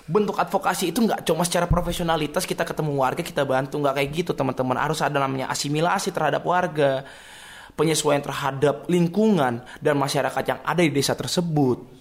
[0.09, 4.33] bentuk advokasi itu nggak cuma secara profesionalitas kita ketemu warga kita bantu nggak kayak gitu
[4.33, 7.05] teman-teman harus ada namanya asimilasi terhadap warga
[7.77, 11.98] penyesuaian terhadap lingkungan dan masyarakat yang ada di desa tersebut.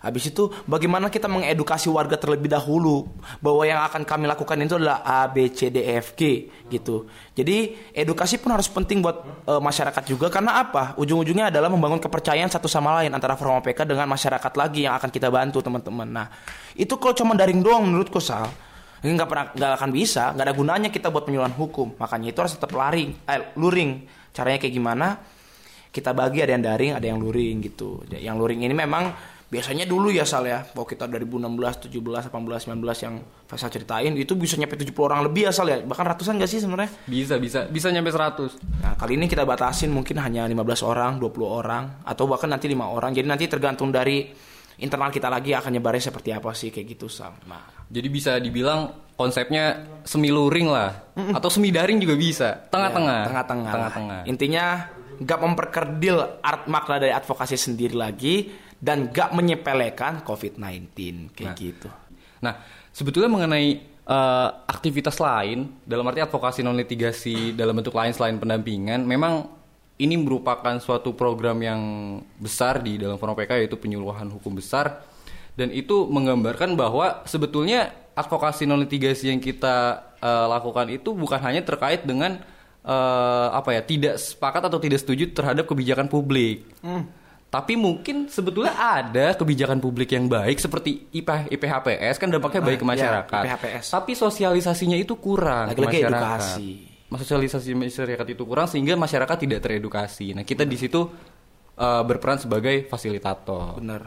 [0.00, 3.04] Habis itu bagaimana kita mengedukasi warga terlebih dahulu
[3.44, 7.04] bahwa yang akan kami lakukan itu adalah A B C D E F G gitu.
[7.36, 10.32] Jadi edukasi pun harus penting buat e, masyarakat juga.
[10.32, 10.96] Karena apa?
[10.96, 15.12] Ujung-ujungnya adalah membangun kepercayaan satu sama lain antara Forma PK dengan masyarakat lagi yang akan
[15.12, 16.08] kita bantu teman-teman.
[16.08, 16.26] Nah,
[16.72, 18.48] itu kalau cuma daring doang menurutku Sal.
[19.04, 20.32] Nggak pernah nggak akan bisa.
[20.32, 22.00] Nggak ada gunanya kita buat penyuluhan hukum.
[22.00, 24.08] Makanya itu harus tetap laring eh, luring.
[24.32, 25.20] Caranya kayak gimana?
[25.92, 28.00] Kita bagi ada yang daring ada yang luring gitu.
[28.08, 33.04] Yang luring ini memang biasanya dulu ya Sal ya kalau kita 2016 17 18 19
[33.04, 33.14] yang
[33.50, 36.62] Faisal ceritain itu bisa nyampe 70 orang lebih ya Sal ya bahkan ratusan gak sih
[36.62, 38.62] sebenarnya Bisa, bisa, bisa nyampe 100.
[38.78, 42.86] Nah, kali ini kita batasin mungkin hanya 15 orang, 20 orang, atau bahkan nanti lima
[42.86, 43.10] orang.
[43.10, 44.30] Jadi nanti tergantung dari
[44.78, 47.34] internal kita lagi akan nyebarnya seperti apa sih kayak gitu Sam.
[47.50, 52.48] Nah, Jadi bisa dibilang konsepnya semi luring lah atau semi daring juga bisa.
[52.70, 53.20] Tengah-tengah.
[53.26, 54.20] Ya, tengah-tengah.
[54.30, 54.64] Intinya
[55.20, 58.48] nggak memperkerdil art makna dari advokasi sendiri lagi
[58.80, 60.88] dan nggak menyepelekan COVID-19
[61.36, 61.56] kayak Nah.
[61.60, 61.88] gitu.
[62.40, 62.54] Nah,
[62.90, 63.68] sebetulnya mengenai
[64.10, 69.46] eh, aktivitas lain dalam arti advokasi non litigasi dalam bentuk lain selain pendampingan, memang
[70.00, 71.80] ini merupakan suatu program yang
[72.40, 75.04] besar di dalam Forum PK yaitu penyuluhan hukum besar
[75.60, 81.60] dan itu menggambarkan bahwa sebetulnya advokasi non litigasi yang kita eh, lakukan itu bukan hanya
[81.60, 82.40] terkait dengan
[82.80, 86.64] eh, apa ya tidak sepakat atau tidak setuju terhadap kebijakan publik.
[87.50, 92.86] Tapi mungkin sebetulnya ada kebijakan publik yang baik seperti IP, IPHPS kan dampaknya baik ke
[92.86, 93.42] Ah, masyarakat.
[93.42, 93.84] ya, IPHPS.
[93.90, 96.38] Tapi sosialisasinya itu kurang ke Lagi-lagi masyarakat.
[96.38, 96.70] edukasi.
[97.10, 100.30] Sosialisasi masyarakat itu kurang sehingga masyarakat tidak teredukasi.
[100.30, 101.10] Nah, kita di situ
[101.74, 103.80] eh, berperan sebagai fasilitator.
[103.80, 104.02] Bener.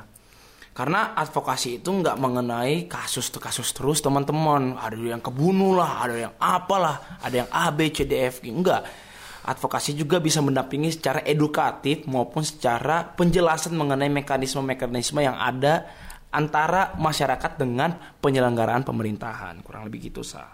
[0.71, 4.73] Karena advokasi itu nggak mengenai kasus ke kasus terus teman-teman.
[4.73, 8.49] Ada yang kebunuh lah, ada yang apalah, ada yang A, B, C, D, F, G.
[8.49, 8.87] Enggak.
[9.43, 15.83] Advokasi juga bisa mendampingi secara edukatif maupun secara penjelasan mengenai mekanisme-mekanisme yang ada
[16.31, 17.91] antara masyarakat dengan
[18.23, 19.59] penyelenggaraan pemerintahan.
[19.59, 20.47] Kurang lebih gitu, Sal.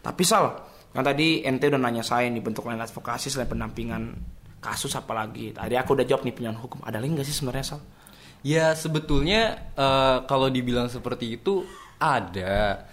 [0.00, 0.54] Tapi Sal,
[0.94, 4.14] kan tadi ente udah nanya saya nih bentuk lain advokasi selain pendampingan
[4.62, 5.50] kasus apalagi.
[5.50, 6.80] Tadi aku udah jawab nih penyuluhan hukum.
[6.86, 7.80] Ada lagi nggak sih sebenarnya, Sal?
[8.46, 11.66] Ya sebetulnya eh, kalau dibilang seperti itu
[11.98, 12.86] ada,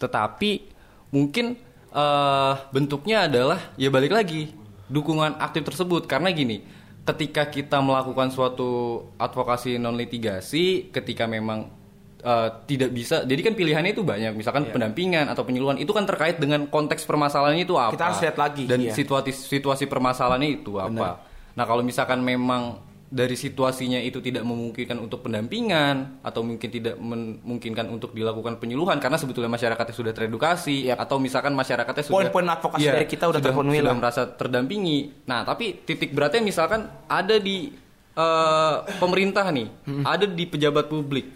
[0.00, 0.72] tetapi
[1.10, 1.58] mungkin
[1.94, 4.50] eh, bentuknya adalah ya balik lagi
[4.90, 6.10] dukungan aktif tersebut.
[6.10, 6.60] Karena gini,
[7.06, 11.70] ketika kita melakukan suatu advokasi non litigasi, ketika memang
[12.20, 16.42] eh, tidak bisa, jadi kan pilihannya itu banyak, misalkan pendampingan atau penyuluhan itu kan terkait
[16.42, 18.92] dengan konteks permasalahannya itu apa, Kita harus lihat lagi, dan iya.
[18.92, 21.22] situasi situasi permasalahannya itu apa.
[21.54, 27.86] Nah kalau misalkan memang dari situasinya itu tidak memungkinkan untuk pendampingan atau mungkin tidak memungkinkan
[27.86, 31.06] untuk dilakukan penyuluhan karena sebetulnya masyarakatnya sudah teredukasi Yap.
[31.06, 35.30] atau misalkan masyarakatnya sudah Poin-poin advokasi Iya, dari kita udah terpenuhi sudah merasa terdampingi.
[35.30, 37.70] Nah tapi titik beratnya misalkan ada di
[38.18, 39.68] eh, pemerintah nih,
[40.02, 41.30] ada di pejabat publik,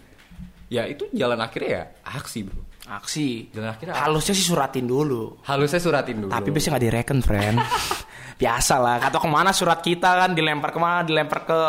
[0.67, 2.67] ya itu jalan akhirnya ya aksi bro.
[2.89, 3.53] Aksi.
[3.53, 5.37] Jalan akhirnya Halusnya sih suratin dulu.
[5.45, 6.31] Halusnya suratin dulu.
[6.33, 7.57] Tapi biasanya nggak direken, friend.
[8.39, 9.03] Biasa lah.
[9.03, 11.03] Atau ke mana surat kita kan dilempar ke mana?
[11.03, 11.59] Dilempar ke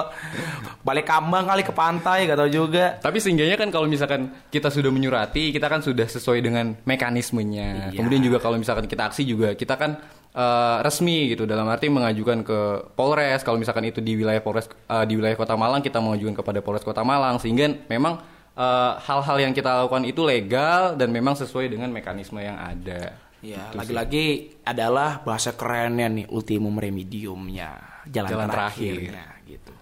[0.87, 2.94] balik kambang kali ke pantai, gak tau juga.
[3.02, 7.90] Tapi seenggaknya kan kalau misalkan kita sudah menyurati, kita kan sudah sesuai dengan mekanismenya.
[7.90, 7.98] Iya.
[7.98, 9.98] Kemudian juga kalau misalkan kita aksi juga, kita kan
[10.30, 12.59] eh, resmi gitu dalam arti mengajukan ke
[12.94, 16.62] Polres kalau misalkan itu di wilayah Polres eh, di wilayah Kota Malang kita mengajukan kepada
[16.62, 18.22] Polres Kota Malang sehingga memang
[18.54, 23.30] eh, hal-hal yang kita lakukan itu legal dan memang sesuai dengan mekanisme yang ada.
[23.40, 28.94] Ya, lagi-lagi adalah bahasa kerennya nih ultimum remediumnya jalan, Jalan terakhir.
[29.00, 29.16] terakhir.
[29.16, 29.72] Nah, gitu.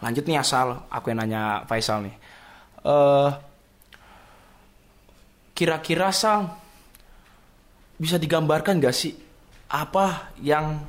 [0.00, 2.14] Lanjut nih asal aku yang nanya Faisal nih.
[2.86, 3.30] Eh
[5.52, 6.48] kira-kira Sal
[8.00, 9.12] bisa digambarkan gak sih
[9.68, 10.80] apa yang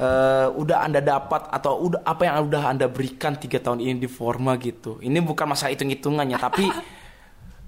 [0.00, 4.08] eh, udah anda dapat atau udah apa yang udah anda berikan tiga tahun ini di
[4.08, 4.96] Forma gitu?
[5.02, 6.64] Ini bukan masalah hitung-hitungannya, tapi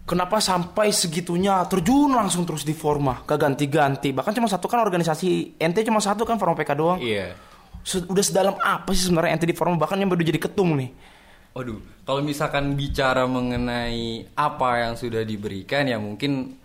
[0.08, 4.08] Kenapa sampai segitunya terjun langsung terus di Forma, gak ganti-ganti.
[4.10, 6.96] Bahkan cuma satu kan organisasi NT cuma satu kan Forma PK doang.
[6.96, 7.36] Iya.
[7.84, 10.90] Se- Udah sedalam apa sih sebenarnya NT di Forma bahkan yang baru jadi ketum nih.
[11.52, 16.56] Waduh, kalau misalkan bicara mengenai apa yang sudah diberikan ya mungkin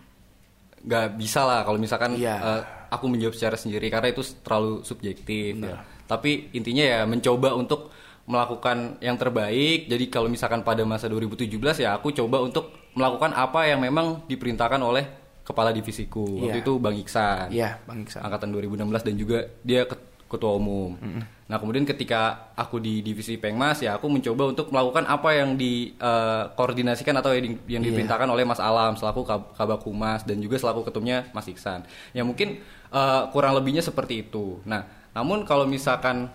[0.79, 2.35] nggak bisa lah kalau misalkan Iya.
[2.37, 5.57] eh, aku menjawab secara sendiri karena itu terlalu subjektif.
[5.57, 5.81] ya.
[6.03, 7.89] Tapi intinya ya mencoba untuk
[8.23, 9.87] melakukan yang terbaik.
[9.87, 14.79] Jadi kalau misalkan pada masa 2017 ya aku coba untuk melakukan apa yang memang diperintahkan
[14.79, 15.05] oleh
[15.41, 16.23] kepala divisiku.
[16.39, 16.63] Waktu Iya.
[16.63, 18.21] itu Bang Iksan Iya, Bang Iksan.
[18.21, 20.97] angkatan 2016 dan juga dia ket- ketua umum.
[21.43, 22.21] Nah kemudian ketika
[22.53, 27.61] aku di divisi Pengmas ya aku mencoba untuk melakukan apa yang dikoordinasikan atau yang, di-
[27.69, 27.91] yang Iya.
[27.91, 31.85] diperintahkan oleh Mas Alam selaku Kab- Kabak Humas dan juga selaku ketumnya Mas Iksan.
[32.11, 34.61] Ya mungkin eh, kurang lebihnya seperti itu.
[34.63, 36.29] Nah namun kalau misalkan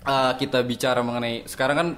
[0.00, 1.88] eh, kita bicara mengenai sekarang kan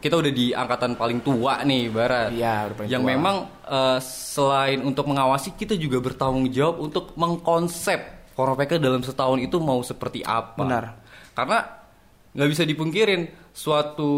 [0.00, 2.32] kita udah di angkatan paling tua nih Barat.
[2.32, 3.10] Iya, paling yang tua.
[3.12, 3.36] memang
[3.68, 9.84] eh, selain untuk mengawasi kita juga bertanggung jawab untuk mengkonsep Foropeka dalam setahun itu mau
[9.84, 10.56] seperti apa.
[10.56, 10.84] Benar.
[11.36, 11.60] Karena
[12.30, 14.12] nggak bisa dipungkirin suatu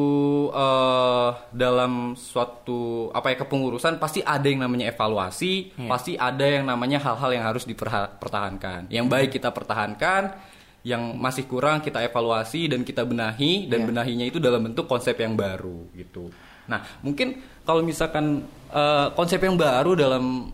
[0.53, 5.88] eh, dalam suatu apa ya kepengurusan pasti ada yang namanya evaluasi, Iya.
[5.88, 8.92] pasti ada yang namanya hal-hal yang harus dipertahankan.
[8.92, 10.37] Yang baik kita pertahankan,
[10.83, 13.88] yang masih kurang kita evaluasi dan kita benahi dan Iya.
[13.88, 16.31] benahinya itu dalam bentuk konsep yang baru gitu.
[16.66, 20.51] Nah, mungkin kalau misalkan eh, konsep yang baru dalam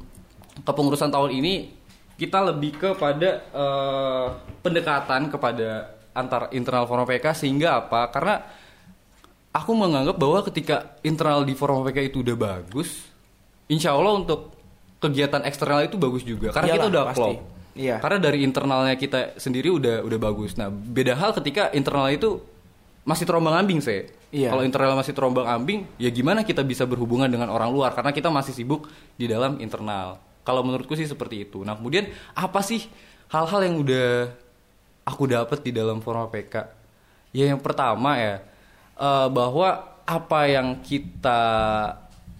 [0.62, 1.54] kepengurusan tahun ini
[2.18, 4.26] kita lebih kepada eh,
[4.60, 5.68] pendekatan kepada
[6.12, 8.10] antar internal forum PK sehingga apa?
[8.10, 8.42] Karena
[9.48, 13.06] aku menganggap bahwa ketika internal di forum PK itu udah bagus,
[13.64, 14.52] insya Allah untuk
[14.98, 16.50] kegiatan eksternal itu bagus juga.
[16.50, 17.22] Karena kita Iyalah, udah pasti.
[17.22, 17.38] klop.
[17.78, 18.02] Iya.
[18.02, 20.58] Karena dari internalnya kita sendiri udah udah bagus.
[20.58, 22.42] Nah, beda hal ketika internal itu
[23.06, 24.10] masih terombang ambing sih.
[24.34, 24.50] Iya.
[24.50, 27.94] Kalau internal masih terombang ambing, ya gimana kita bisa berhubungan dengan orang luar?
[27.94, 30.18] Karena kita masih sibuk di dalam internal.
[30.42, 31.62] Kalau menurutku sih seperti itu.
[31.62, 32.82] Nah, kemudian apa sih
[33.30, 34.34] hal-hal yang udah
[35.06, 36.54] aku dapat di dalam forma PK?
[37.30, 38.42] Ya yang pertama ya
[38.98, 41.40] eh, bahwa apa yang kita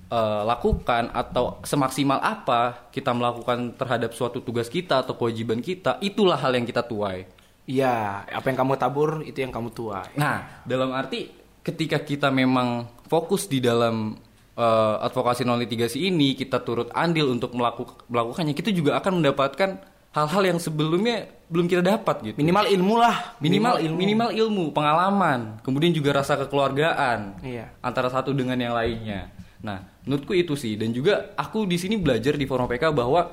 [0.09, 6.37] eh, lakukan atau semaksimal apa kita melakukan terhadap suatu tugas kita atau kewajiban kita, itulah
[6.37, 7.29] hal yang kita tuai.
[7.69, 10.17] Iya, apa yang kamu tabur itu yang kamu tuai.
[10.17, 11.29] Nah, dalam arti
[11.61, 14.17] ketika kita memang fokus di dalam
[14.59, 19.71] eh, advokasi non litigasi ini, kita turut andil untuk melaku- melakukannya, kita juga akan mendapatkan
[20.09, 22.37] hal-hal yang sebelumnya belum kita dapat gitu.
[22.41, 27.71] Minimal ilmu lah, Minimal minimal ilmu, pengalaman, kemudian juga rasa kekeluargaan Iya.
[27.85, 29.31] antara satu dengan yang lainnya.
[29.59, 33.29] Nah, menurutku itu sih dan juga aku di sini belajar di forum PK bahwa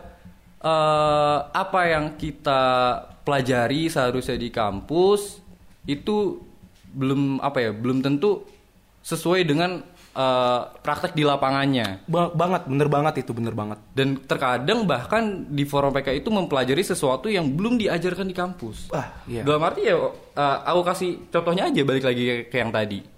[0.59, 2.61] eh, apa yang kita
[3.23, 5.39] pelajari seharusnya di kampus
[5.88, 6.43] itu
[6.95, 8.43] belum apa ya, belum tentu
[9.05, 9.83] sesuai dengan
[10.15, 12.07] eh, praktek di lapangannya.
[12.09, 13.79] Ba- banget, bener banget itu, bener banget.
[13.91, 18.89] Dan terkadang bahkan di forum PK itu mempelajari sesuatu yang belum diajarkan di kampus.
[18.89, 19.43] Wah, iya.
[19.43, 20.11] Dalam arti ya, uh,
[20.65, 23.14] aku kasih contohnya aja balik lagi ke yang tadi.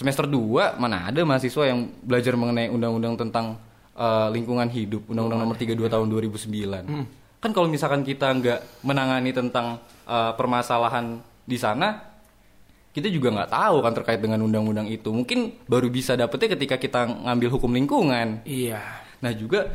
[0.00, 3.60] Semester 2 mana ada mahasiswa yang belajar mengenai undang-undang tentang
[3.92, 6.88] uh, lingkungan hidup, Undang-Undang Nomor 32 Tahun 2009.
[7.36, 9.76] Kan kalau misalkan kita nggak menangani tentang
[10.08, 12.00] uh, permasalahan di sana,
[12.96, 15.12] kita juga nggak tahu kan terkait dengan undang-undang itu.
[15.12, 18.40] Mungkin baru bisa dapetnya ketika kita ngambil hukum lingkungan.
[18.48, 18.80] Iya.
[19.20, 19.68] Nah juga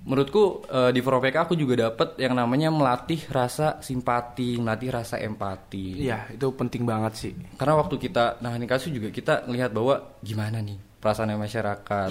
[0.00, 5.16] menurutku eh, di Forum PK aku juga dapat yang namanya melatih rasa simpati, melatih rasa
[5.16, 6.00] empati.
[6.00, 7.32] Iya, itu penting banget sih.
[7.54, 12.10] Karena waktu kita nangani kasus juga kita melihat bahwa gimana nih perasaan masyarakat,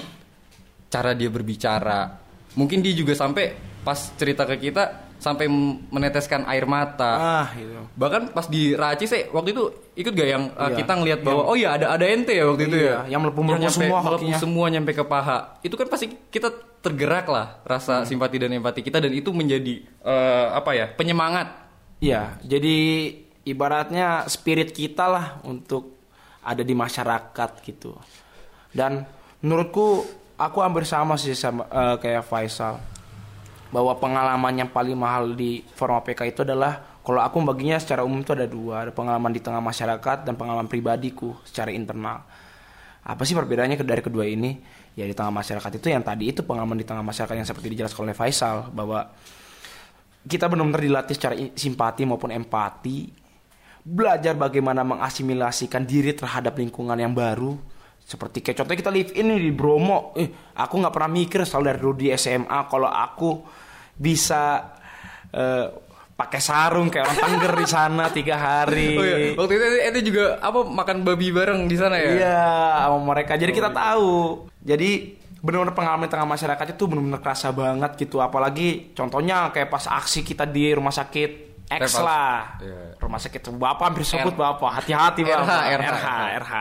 [0.87, 2.17] cara dia berbicara.
[2.53, 5.51] Mungkin dia juga sampai pas cerita ke kita sampai
[5.85, 7.11] meneteskan air mata.
[7.43, 7.75] Ah, itu.
[7.93, 9.63] Bahkan pas di Raci sih waktu itu
[9.93, 10.77] ikut gak yang uh, Iya.
[10.79, 12.99] kita ngelihat bahwa oh iya ada ada ente ya waktu itu Iya, ya.
[13.11, 15.59] yang melepuh-melepuh nyampe- semua melepuh semua nyampe ke paha.
[15.59, 18.07] Itu kan pasti kita tergerak lah rasa Hmm.
[18.07, 21.47] simpati dan empati kita dan itu menjadi eh, apa ya penyemangat.
[21.99, 22.75] Iya, jadi
[23.43, 25.99] ibaratnya spirit kita lah untuk
[26.39, 27.99] ada di masyarakat gitu.
[28.71, 29.03] Dan
[29.43, 30.07] menurutku
[30.39, 32.79] aku hampir sama sih sama eh, kayak Faisal
[33.69, 38.21] bahwa pengalaman yang paling mahal di Forma PK itu adalah Kalau aku baginya secara umum
[38.21, 42.21] itu ada dua, ada pengalaman di tengah masyarakat dan pengalaman pribadiku secara internal.
[43.01, 44.61] Apa sih perbedaannya dari kedua ini?
[44.99, 48.03] Ya di tengah masyarakat itu yang tadi itu pengalaman di tengah masyarakat yang seperti dijelaskan
[48.03, 49.07] oleh Faisal bahwa
[50.27, 53.07] kita benar-benar dilatih secara simpati maupun empati,
[53.79, 57.55] belajar bagaimana mengasimilasikan diri terhadap lingkungan yang baru.
[58.03, 60.27] Seperti kayak contohnya kita live in nih di Bromo, eh
[60.59, 63.39] aku nggak pernah mikir selalu dari dulu di SMA kalau aku
[63.95, 64.75] bisa
[65.31, 65.88] eh,
[66.19, 68.91] pakai sarung kayak orang Tengger di sana tiga hari.
[68.99, 72.11] Oh iya, waktu itu itu juga apa makan babi bareng di sana ya?
[72.11, 72.43] Iya,
[72.91, 73.39] sama mereka.
[73.39, 74.43] Jadi kita tahu.
[74.59, 78.19] Jadi benar-benar pengalaman di tengah masyarakat itu benar-benar kerasa banget gitu.
[78.19, 82.59] Apalagi contohnya kayak pas aksi kita di rumah sakit X lah.
[82.59, 82.99] Iya.
[82.99, 84.83] Rumah sakit Bapak hampir sebut R- Bapak.
[84.83, 85.47] Hati-hati Bapak.
[85.47, 85.79] RH.
[85.79, 86.07] RH,
[86.43, 86.53] RH.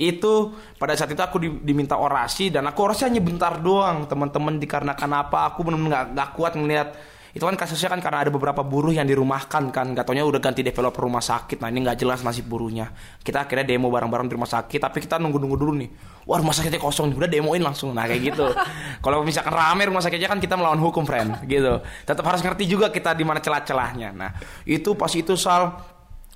[0.00, 4.56] Itu pada saat itu aku di- diminta orasi dan aku orasi hanya bentar doang teman-teman
[4.56, 6.96] dikarenakan apa aku benar-benar nggak kuat melihat
[7.30, 9.94] itu kan kasusnya kan karena ada beberapa buruh yang dirumahkan kan.
[9.94, 11.62] Katanya udah ganti developer rumah sakit.
[11.62, 12.90] Nah ini nggak jelas nasib buruhnya.
[13.22, 15.90] Kita akhirnya demo bareng-bareng di rumah sakit tapi kita nunggu-nunggu dulu nih.
[16.26, 17.16] Wah rumah sakitnya kosong nih.
[17.22, 17.94] Udah demoin langsung.
[17.94, 18.50] Nah kayak gitu.
[19.04, 21.46] Kalau misalkan rame rumah sakitnya kan kita melawan hukum friend.
[21.46, 21.78] Gitu.
[22.02, 24.10] Tetap harus ngerti juga kita di mana celah-celahnya.
[24.10, 24.30] Nah
[24.66, 25.70] itu pas itu sal.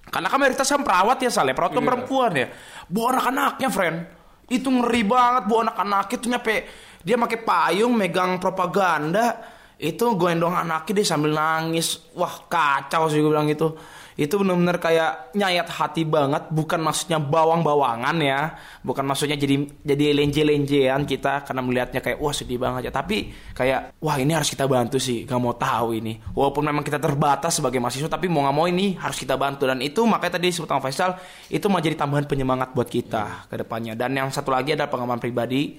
[0.07, 1.59] Karena kan mayoritas kan perawat ya Sal ya.
[1.59, 1.89] Perawat kan Iya.
[1.91, 2.47] perempuan ya.
[2.87, 3.99] Bawa anak-anaknya friend.
[4.47, 6.57] Itu ngeri banget bawa anak-anak itu nyampe
[7.05, 9.54] Dia pakai payung megang propaganda
[9.85, 12.09] Itu gendong anaknya dia sambil nangis.
[12.17, 13.69] Wah kacau sih gue bilang itu
[14.15, 16.49] Itu bener-bener kayak nyayat hati banget.
[16.49, 18.57] Bukan maksudnya bawang-bawangan ya.
[18.81, 24.01] Bukan maksudnya jadi jadi lenje-lenjean kita Karena melihatnya kayak wah sedih banget ya Tapi kayak
[24.01, 25.29] wah ini harus kita bantu sih.
[25.29, 26.17] Gak mau tahu ini.
[26.33, 29.69] Walaupun memang kita terbatas sebagai mahasiswa Tapi mau gak mau ini harus kita bantu.
[29.69, 31.21] Dan itu makanya tadi disebut sama Faisal
[31.53, 33.93] Itu menjadi tambahan penyemangat buat kita ke depannya.
[33.93, 35.77] Dan yang satu lagi adalah pengalaman pribadi.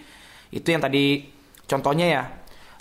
[0.54, 1.26] Itu yang tadi
[1.66, 2.24] contohnya ya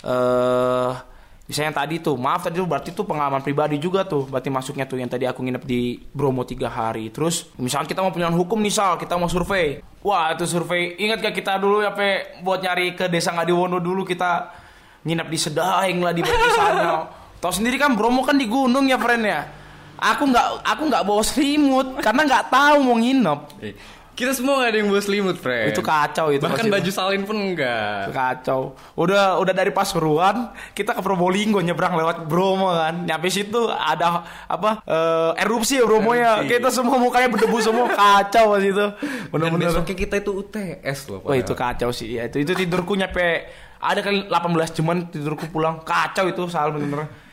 [0.05, 1.14] eh
[1.45, 4.89] Misalnya yang tadi tuh, maaf tadi tuh berarti tuh pengalaman pribadi juga tuh, berarti masuknya
[4.89, 7.13] tuh yang tadi aku nginep di Bromo tiga hari.
[7.13, 9.77] Terus misalnya kita mau punya hukum nih Sal, kita mau survei.
[10.01, 14.01] Wah itu survei, ingat gak kita dulu ya pe buat nyari ke desa Ngadiwono dulu
[14.01, 14.49] kita
[15.05, 17.05] nginep di Sedaeng lah di sana.
[17.45, 19.45] Tahu sendiri kan Bromo kan di gunung ya friend ya.
[20.01, 23.39] Aku nggak aku nggak bawa selimut karena nggak tahu mau nginep.
[24.15, 25.75] Kita semua gak ada yang bawa selimut, friend.
[25.75, 28.15] Itu kacau itu Bahkan baju salin pun enggak.
[28.15, 28.71] Kacau.
[28.95, 33.03] Udah udah dari Pasuruan kita ke Probolinggo nyebrang lewat Bromo kan.
[33.03, 36.47] Nyampe situ ada apa eh, erupsi ya Bromo ya.
[36.47, 38.73] Kita semua mukanya berdebu semua kacau pas itu.
[38.79, 38.95] Dan
[39.35, 39.67] Bener-bener.
[39.67, 41.19] besoknya kita itu UTS loh.
[41.27, 42.31] Wah itu kacau sih ya.
[42.31, 43.51] Itu itu tidurku nyampe
[43.83, 47.24] ada kali 18 cuman tidurku pulang kacau itu soal bener-bener.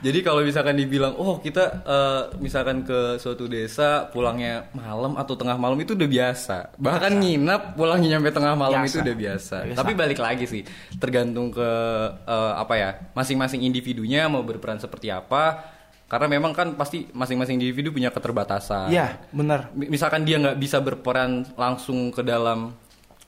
[0.00, 5.60] Jadi kalau misalkan dibilang, oh kita eh, misalkan ke suatu desa pulangnya malam atau tengah
[5.60, 6.56] malam itu udah biasa.
[6.80, 8.88] Bahkan nginep pulangnya nyampe tengah malam Biasa.
[8.88, 9.56] itu udah biasa.
[9.68, 9.76] Biasa.
[9.76, 10.62] Tapi balik lagi sih,
[10.96, 11.68] tergantung ke
[12.16, 15.76] eh, apa ya, masing-masing individunya mau berperan seperti apa.
[16.10, 18.90] Karena memang kan pasti masing-masing individu punya keterbatasan.
[18.90, 19.70] Iya, bener.
[19.78, 22.74] Mi- Misalkan dia nggak bisa berperan langsung ke dalam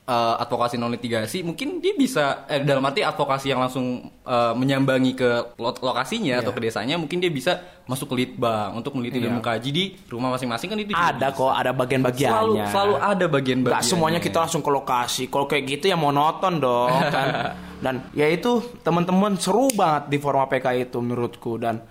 [0.02, 3.86] eh, advokasi non litigasi, mungkin dia bisa eh, dalam arti advokasi yang langsung
[4.20, 6.42] eh, menyambangi ke lo- lokasinya Iya.
[6.42, 9.36] atau ke desanya, mungkin dia bisa masuk ke litbang untuk meneliti dan Iya.
[9.36, 11.38] mengkaji di rumah masing-masing kan itu Ada bisa.
[11.38, 12.64] kok, ada bagian-bagiannya.
[12.64, 13.78] Selalu selalu ada bagian-bagian.
[13.78, 15.22] Gak semuanya kita langsung ke lokasi.
[15.26, 17.28] Kalau kayak gitu ya monoton dong kan.
[17.82, 21.82] Dan ya itu teman-teman seru banget di forum APK itu menurutku dan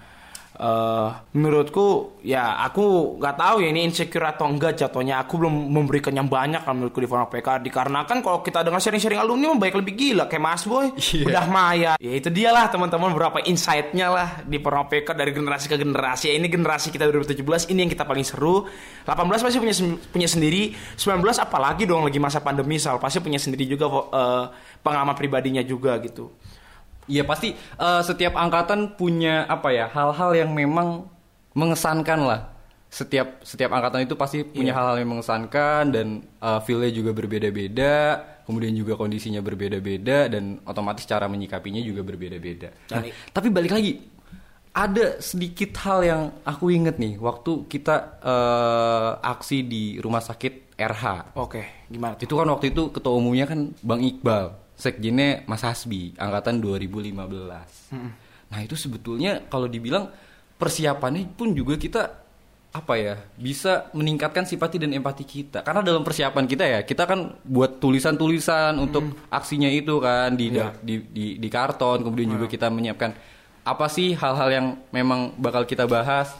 [0.61, 5.17] eh menurutku ya aku nggak tahu ya ini insecure atau enggak jatuhnya.
[5.25, 9.17] Aku belum memberikan yang banyak kan menurutku di forum APK dikarenakan kalau kita dengan sharing-sharing
[9.17, 10.29] alumni mah baik lebih gila.
[10.29, 11.25] Kayak Mas Boy Iya.
[11.33, 11.91] udah Maya.
[11.97, 13.09] Ya itu dia lah teman-teman.
[13.09, 16.29] Beberapa insight-nya lah di forum APK dari generasi ke generasi.
[16.29, 18.69] Ya, ini generasi kita 2017 ini yang kita paling seru.
[19.09, 19.73] 18 pasti punya
[20.13, 20.77] punya sendiri.
[20.93, 23.01] 19 apalagi dong lagi masa pandemi Sal.
[23.01, 24.45] Pasti punya sendiri juga eh,
[24.85, 26.37] pengalaman pribadinya juga gitu
[27.11, 31.11] Iya pasti eh, setiap angkatan punya apa ya hal-hal yang memang
[31.51, 32.41] mengesankan lah.
[32.87, 34.77] Setiap setiap angkatan itu pasti punya Iya.
[34.79, 36.07] hal-hal yang mengesankan dan
[36.39, 37.95] eh, feel-nya juga berbeda-beda,
[38.43, 42.71] kemudian juga kondisinya berbeda-beda dan otomatis cara menyikapinya juga berbeda-beda.
[42.89, 43.99] Nah, tapi balik lagi
[44.71, 51.35] ada sedikit hal yang aku inget nih waktu kita eh, aksi di rumah sakit RH.
[51.37, 56.57] oke gimana Itu kan waktu itu ketua umumnya kan Bang Iqbal, sekjennya Mas Hasbi, angkatan
[56.57, 57.13] 2015.
[58.49, 60.09] Nah itu sebetulnya kalau dibilang
[60.57, 62.01] persiapannya pun juga kita
[62.71, 65.61] apa ya bisa meningkatkan simpati dan empati kita.
[65.61, 70.73] Karena dalam persiapan kita ya kita kan buat tulisan-tulisan untuk aksinya itu kan di, Iya.
[70.81, 73.13] di di di karton kemudian juga kita menyiapkan
[73.61, 76.33] apa sih hal-hal yang memang bakal kita bahas.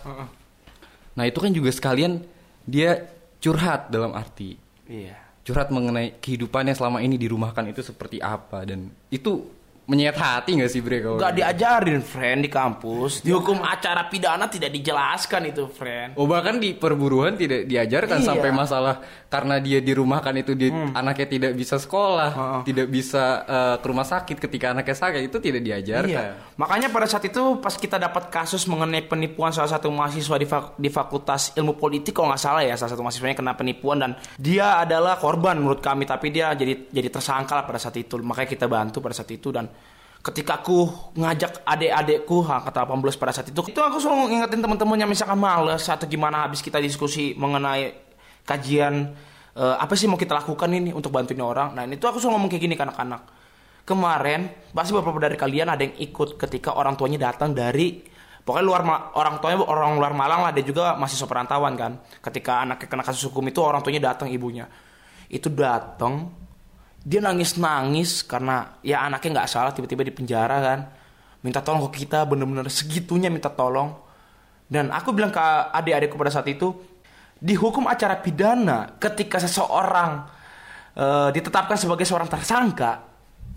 [1.13, 2.25] Nah itu kan juga sekalian
[2.65, 3.05] dia
[3.37, 4.57] curhat dalam arti.
[4.89, 8.65] Iya curhat mengenai kehidupannya selama ini dirumahkan itu seperti apa.
[8.65, 9.60] Dan itu
[9.91, 13.19] menyayat hati gak sih bre kalau Gak diajarin, friend, di kampus.
[13.19, 16.15] Di hukum acara pidana tidak dijelaskan itu, friend.
[16.15, 18.25] Oh bahkan di perburuan tidak diajarkan Iya.
[18.25, 18.95] sampai masalah
[19.27, 22.39] karena dia dirumahkan itu dia anaknya tidak bisa sekolah, Hmm.
[22.41, 22.61] Heeh.
[22.65, 26.07] tidak bisa eh, ke rumah sakit ketika anaknya sakit itu tidak diajarkan.
[26.07, 26.55] Iya.
[26.55, 30.77] Makanya pada saat itu pas kita dapat kasus mengenai penipuan salah satu mahasiswa di, fak-
[30.77, 34.77] di Fakultas Ilmu Politik kalau nggak salah ya salah satu mahasiswanya kena penipuan dan dia
[34.77, 38.65] adalah korban menurut kami tapi dia jadi jadi tersangka lah pada saat itu makanya kita
[38.65, 39.65] bantu pada saat itu dan
[40.21, 40.85] ketika aku
[41.17, 45.81] ngajak adik-adikku angkatan 18 pada saat itu itu aku selalu ngingetin teman-teman yang misalkan males
[45.89, 47.89] atau gimana habis kita diskusi mengenai
[48.45, 49.17] kajian
[49.57, 51.73] eh, apa sih mau kita lakukan ini untuk bantuin orang.
[51.73, 53.21] Nah itu aku selalu ngomong kayak gini ke anak-anak.
[53.81, 58.05] Kemarin pasti beberapa dari kalian ada yang ikut ketika orang tuanya datang dari
[58.45, 58.81] pokoknya luar
[59.17, 61.97] orang tuanya orang luar Malang lah dia juga masih perantauan kan.
[62.21, 64.69] Ketika anaknya kena kasus hukum itu orang tuanya datang ibunya.
[65.33, 66.29] Itu datang
[67.01, 70.79] dia nangis nangis karena ya anaknya nggak salah tiba-tiba di penjara kan.
[71.41, 73.97] Minta tolong ke kita bener-bener segitunya minta tolong.
[74.69, 75.41] Dan aku bilang ke
[75.73, 76.71] adik-adikku pada saat itu
[77.41, 80.29] di hukum acara pidana ketika seseorang
[80.93, 83.01] eh, ditetapkan sebagai seorang tersangka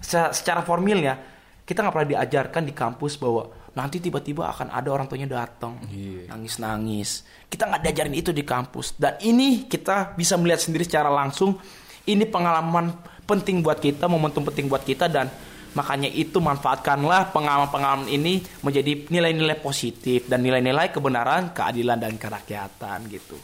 [0.00, 1.20] se- secara formilnya
[1.64, 5.80] kita nggak pernah diajarkan di kampus bahwa nanti tiba-tiba akan ada orang tuanya datang.
[5.88, 6.32] Iya.
[6.32, 7.24] nangis-nangis.
[7.48, 8.96] Kita nggak diajarin itu di kampus.
[8.96, 11.56] Dan ini kita bisa melihat sendiri secara langsung
[12.04, 12.92] ini pengalaman
[13.24, 15.28] penting buat kita momentum penting buat kita dan
[15.74, 23.34] makanya itu manfaatkanlah pengalaman-pengalaman ini menjadi nilai-nilai positif dan nilai-nilai kebenaran keadilan dan kerakyatan gitu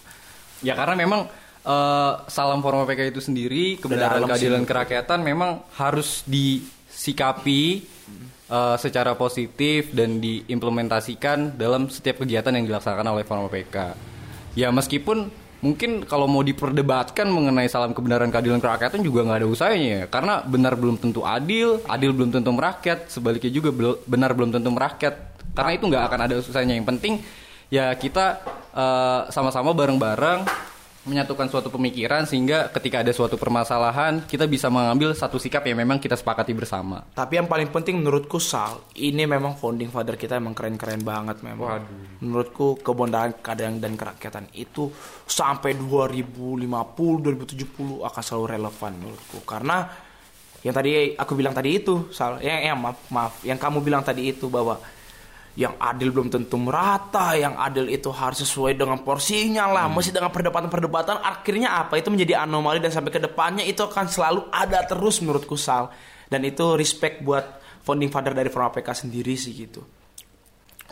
[0.61, 1.24] Ya karena memang
[1.64, 7.85] eh, salam forma PK itu sendiri kebenaran keadilan kerakyatan memang harus disikapi
[8.49, 13.76] eh, secara positif dan diimplementasikan dalam setiap kegiatan yang dilaksanakan oleh forma PK.
[14.59, 19.88] Ya meskipun mungkin kalau mau diperdebatkan mengenai salam kebenaran keadilan kerakyatan juga nggak ada usahanya
[19.92, 23.70] ya karena benar belum tentu adil, adil belum tentu merakyat, sebaliknya juga
[24.08, 25.14] benar belum tentu merakyat
[25.52, 26.74] karena itu nggak akan ada usahanya.
[26.80, 27.14] Yang penting
[27.68, 28.40] ya kita
[28.72, 30.70] eh, sama-sama bareng-bareng
[31.01, 35.96] menyatukan suatu pemikiran sehingga ketika ada suatu permasalahan kita bisa mengambil satu sikap yang memang
[35.96, 37.01] kita sepakati bersama.
[37.16, 41.80] Tapi yang paling penting menurutku Sal, ini memang founding father kita emang keren-keren banget memang.
[41.80, 42.20] Waduh.
[42.20, 44.92] Menurutku kebenaran keadaan dan kerakyatan itu
[45.24, 49.38] sampai 2050, 2070 akan selalu relevan menurutku.
[49.48, 49.88] Karena
[50.61, 54.28] yang tadi aku bilang tadi itu, Sal, ya, ya maaf, maaf, yang kamu bilang tadi
[54.28, 54.76] itu bahwa
[55.61, 60.32] yang adil belum tentu merata, yang adil itu harus sesuai dengan porsinya lah, masih dengan
[60.32, 65.20] perdebatan-perdebatan, akhirnya apa itu menjadi anomali dan sampai ke depannya itu akan selalu ada terus
[65.20, 65.92] menurutku Sal.
[66.32, 69.84] Dan itu respect buat founding father dari Forma PK sendiri sih gitu.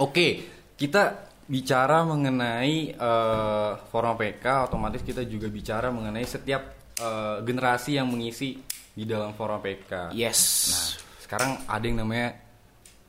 [0.05, 0.45] Oke,
[0.77, 8.13] kita bicara mengenai eh, forma PK, otomatis kita juga bicara mengenai setiap eh, generasi yang
[8.13, 8.61] mengisi
[8.93, 10.13] di dalam forma PK.
[10.13, 10.41] Yes.
[10.69, 10.87] Nah,
[11.25, 12.48] sekarang ada yang namanya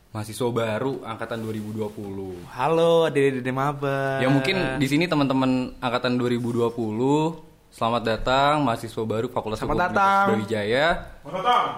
[0.09, 2.49] mahasiswa baru angkatan 2020.
[2.49, 4.17] Halo adik-adik maba.
[4.17, 6.65] Ya mungkin di sini teman-teman angkatan 2020
[7.69, 10.25] selamat datang mahasiswa baru Fakultas Selamat Hukum datang.
[10.33, 10.87] Universitas Brawijaya.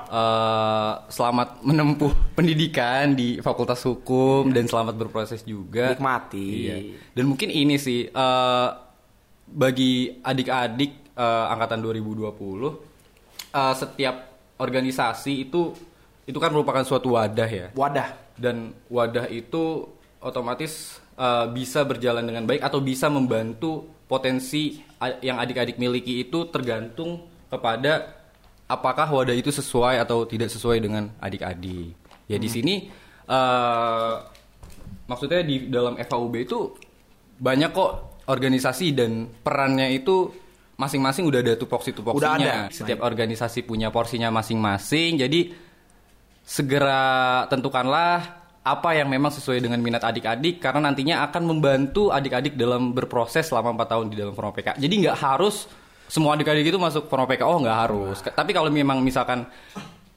[0.07, 5.91] Eh, selamat menempuh pendidikan di Fakultas Hukum dan selamat berproses juga.
[5.91, 6.47] Nikmati.
[6.47, 6.75] Iya.
[7.11, 8.69] Dan mungkin ini sih eh,
[9.51, 14.15] bagi adik-adik eh, angkatan 2020 eh, setiap
[14.55, 15.91] organisasi itu
[16.26, 18.13] itu kan merupakan suatu wadah ya Wadah.
[18.38, 19.89] dan wadah itu
[20.22, 24.78] otomatis uh, bisa berjalan dengan baik atau bisa membantu potensi
[25.24, 28.22] yang adik-adik miliki itu tergantung kepada
[28.69, 31.97] apakah wadah itu sesuai atau tidak sesuai dengan adik-adik.
[32.30, 32.88] Ya di sini
[33.28, 34.22] uh,
[35.09, 36.76] maksudnya di dalam FAUB itu
[37.41, 40.30] banyak kok organisasi dan perannya itu
[40.78, 42.38] masing-masing udah ada tupoksi tupoksinya.
[42.38, 42.74] Udah ada.
[42.74, 45.19] Setiap organisasi punya porsinya masing-masing.
[45.19, 45.51] Jadi
[46.42, 47.02] segera
[47.48, 53.50] tentukanlah apa yang memang sesuai dengan minat adik-adik karena nantinya akan membantu adik-adik dalam berproses
[53.50, 54.78] selama 4 tahun di dalam Forma PK.
[54.78, 55.66] Jadi nggak harus
[56.06, 57.42] semua adik-adik itu masuk Forma PK.
[57.42, 58.18] Oh nggak harus.
[58.22, 59.50] K- Tapi kalau memang misalkan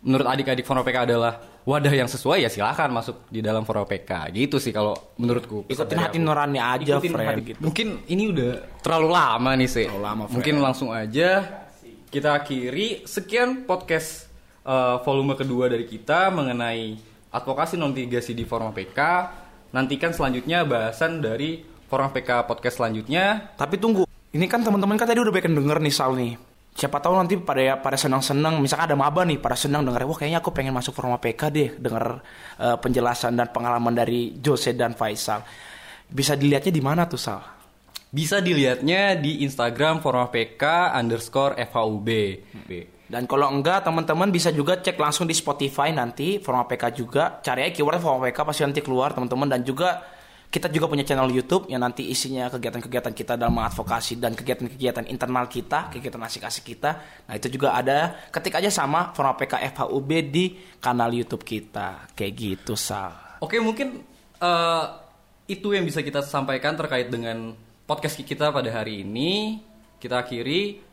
[0.05, 4.29] menurut adik-adik Forma PK adalah wadah yang sesuai ya silahkan masuk di dalam Forma PK.
[4.37, 5.65] Gitu sih kalau menurutku.
[5.65, 7.29] Ikutin hati nurani aja, Ikutin friend.
[7.41, 8.51] hati- Mungkin ini udah
[8.85, 9.87] terlalu lama nih sih.
[9.89, 10.35] Terlalu lama, friend.
[10.37, 11.49] Mungkin langsung aja
[12.13, 14.29] kita akhiri sekian podcast
[14.65, 16.97] eh, volume kedua dari kita mengenai
[17.35, 18.99] advokasi non litigasi di Forma PK.
[19.75, 21.61] Nantikan selanjutnya bahasan dari
[21.91, 23.55] Forma PK podcast selanjutnya.
[23.59, 26.35] Tapi tunggu, ini kan teman-teman kan tadi udah banyak denger nih Sal nih.
[26.75, 30.43] Siapa tahu nanti pada pada senang-senang, misalkan ada maba nih, pada senang denger, wah kayaknya
[30.43, 32.19] aku pengen masuk Forma PK deh, denger
[32.59, 35.47] eh, penjelasan dan pengalaman dari Jose dan Faisal.
[36.11, 37.43] Bisa dilihatnya di mana tuh Sal?
[38.15, 42.09] Bisa dilihatnya di Instagram Forma PK underscore FHUB.
[43.05, 47.39] Dan kalau enggak teman-teman bisa juga cek langsung di Spotify nanti Forum APK juga.
[47.45, 50.01] Cari aja keyword Forum APK pasti nanti keluar teman-teman dan juga
[50.55, 55.51] kita juga punya channel YouTube yang nanti isinya kegiatan-kegiatan kita dalam mengadvokasi dan kegiatan-kegiatan internal
[55.51, 56.95] kita, kegiatan asik-asik kita.
[57.27, 58.15] Nah, itu juga ada.
[58.31, 62.07] Ketik aja sama Forum APK FHUB di kanal YouTube kita.
[62.15, 63.43] Kayak gitu, Sal.
[63.43, 64.07] Oke, mungkin
[64.39, 64.85] eh,
[65.51, 69.59] itu yang bisa kita sampaikan terkait dengan podcast kita pada hari ini.
[69.99, 70.84] Kita akhiri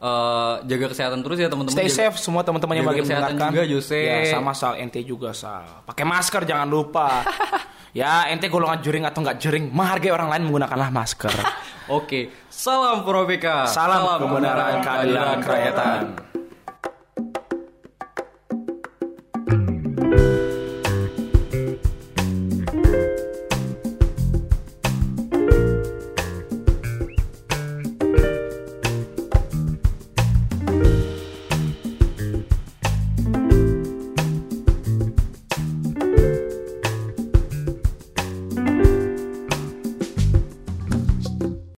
[0.00, 1.76] Eh, jaga kesehatan terus ya teman-teman.
[1.76, 4.00] Stay Jaga- safe semua teman-teman yang bagi kesehatan juga, Jose.
[4.00, 5.84] Ya, sama Sal ente juga Sal.
[5.84, 7.20] Pakai masker jangan lupa.
[8.00, 11.28] ya, ente golongan jering atau nggak jering, menghargai orang lain menggunakanlah masker.
[12.00, 13.68] Oke, salam Pro PK.
[13.68, 16.02] Salam kebenaran, keadilan, kerakyatan.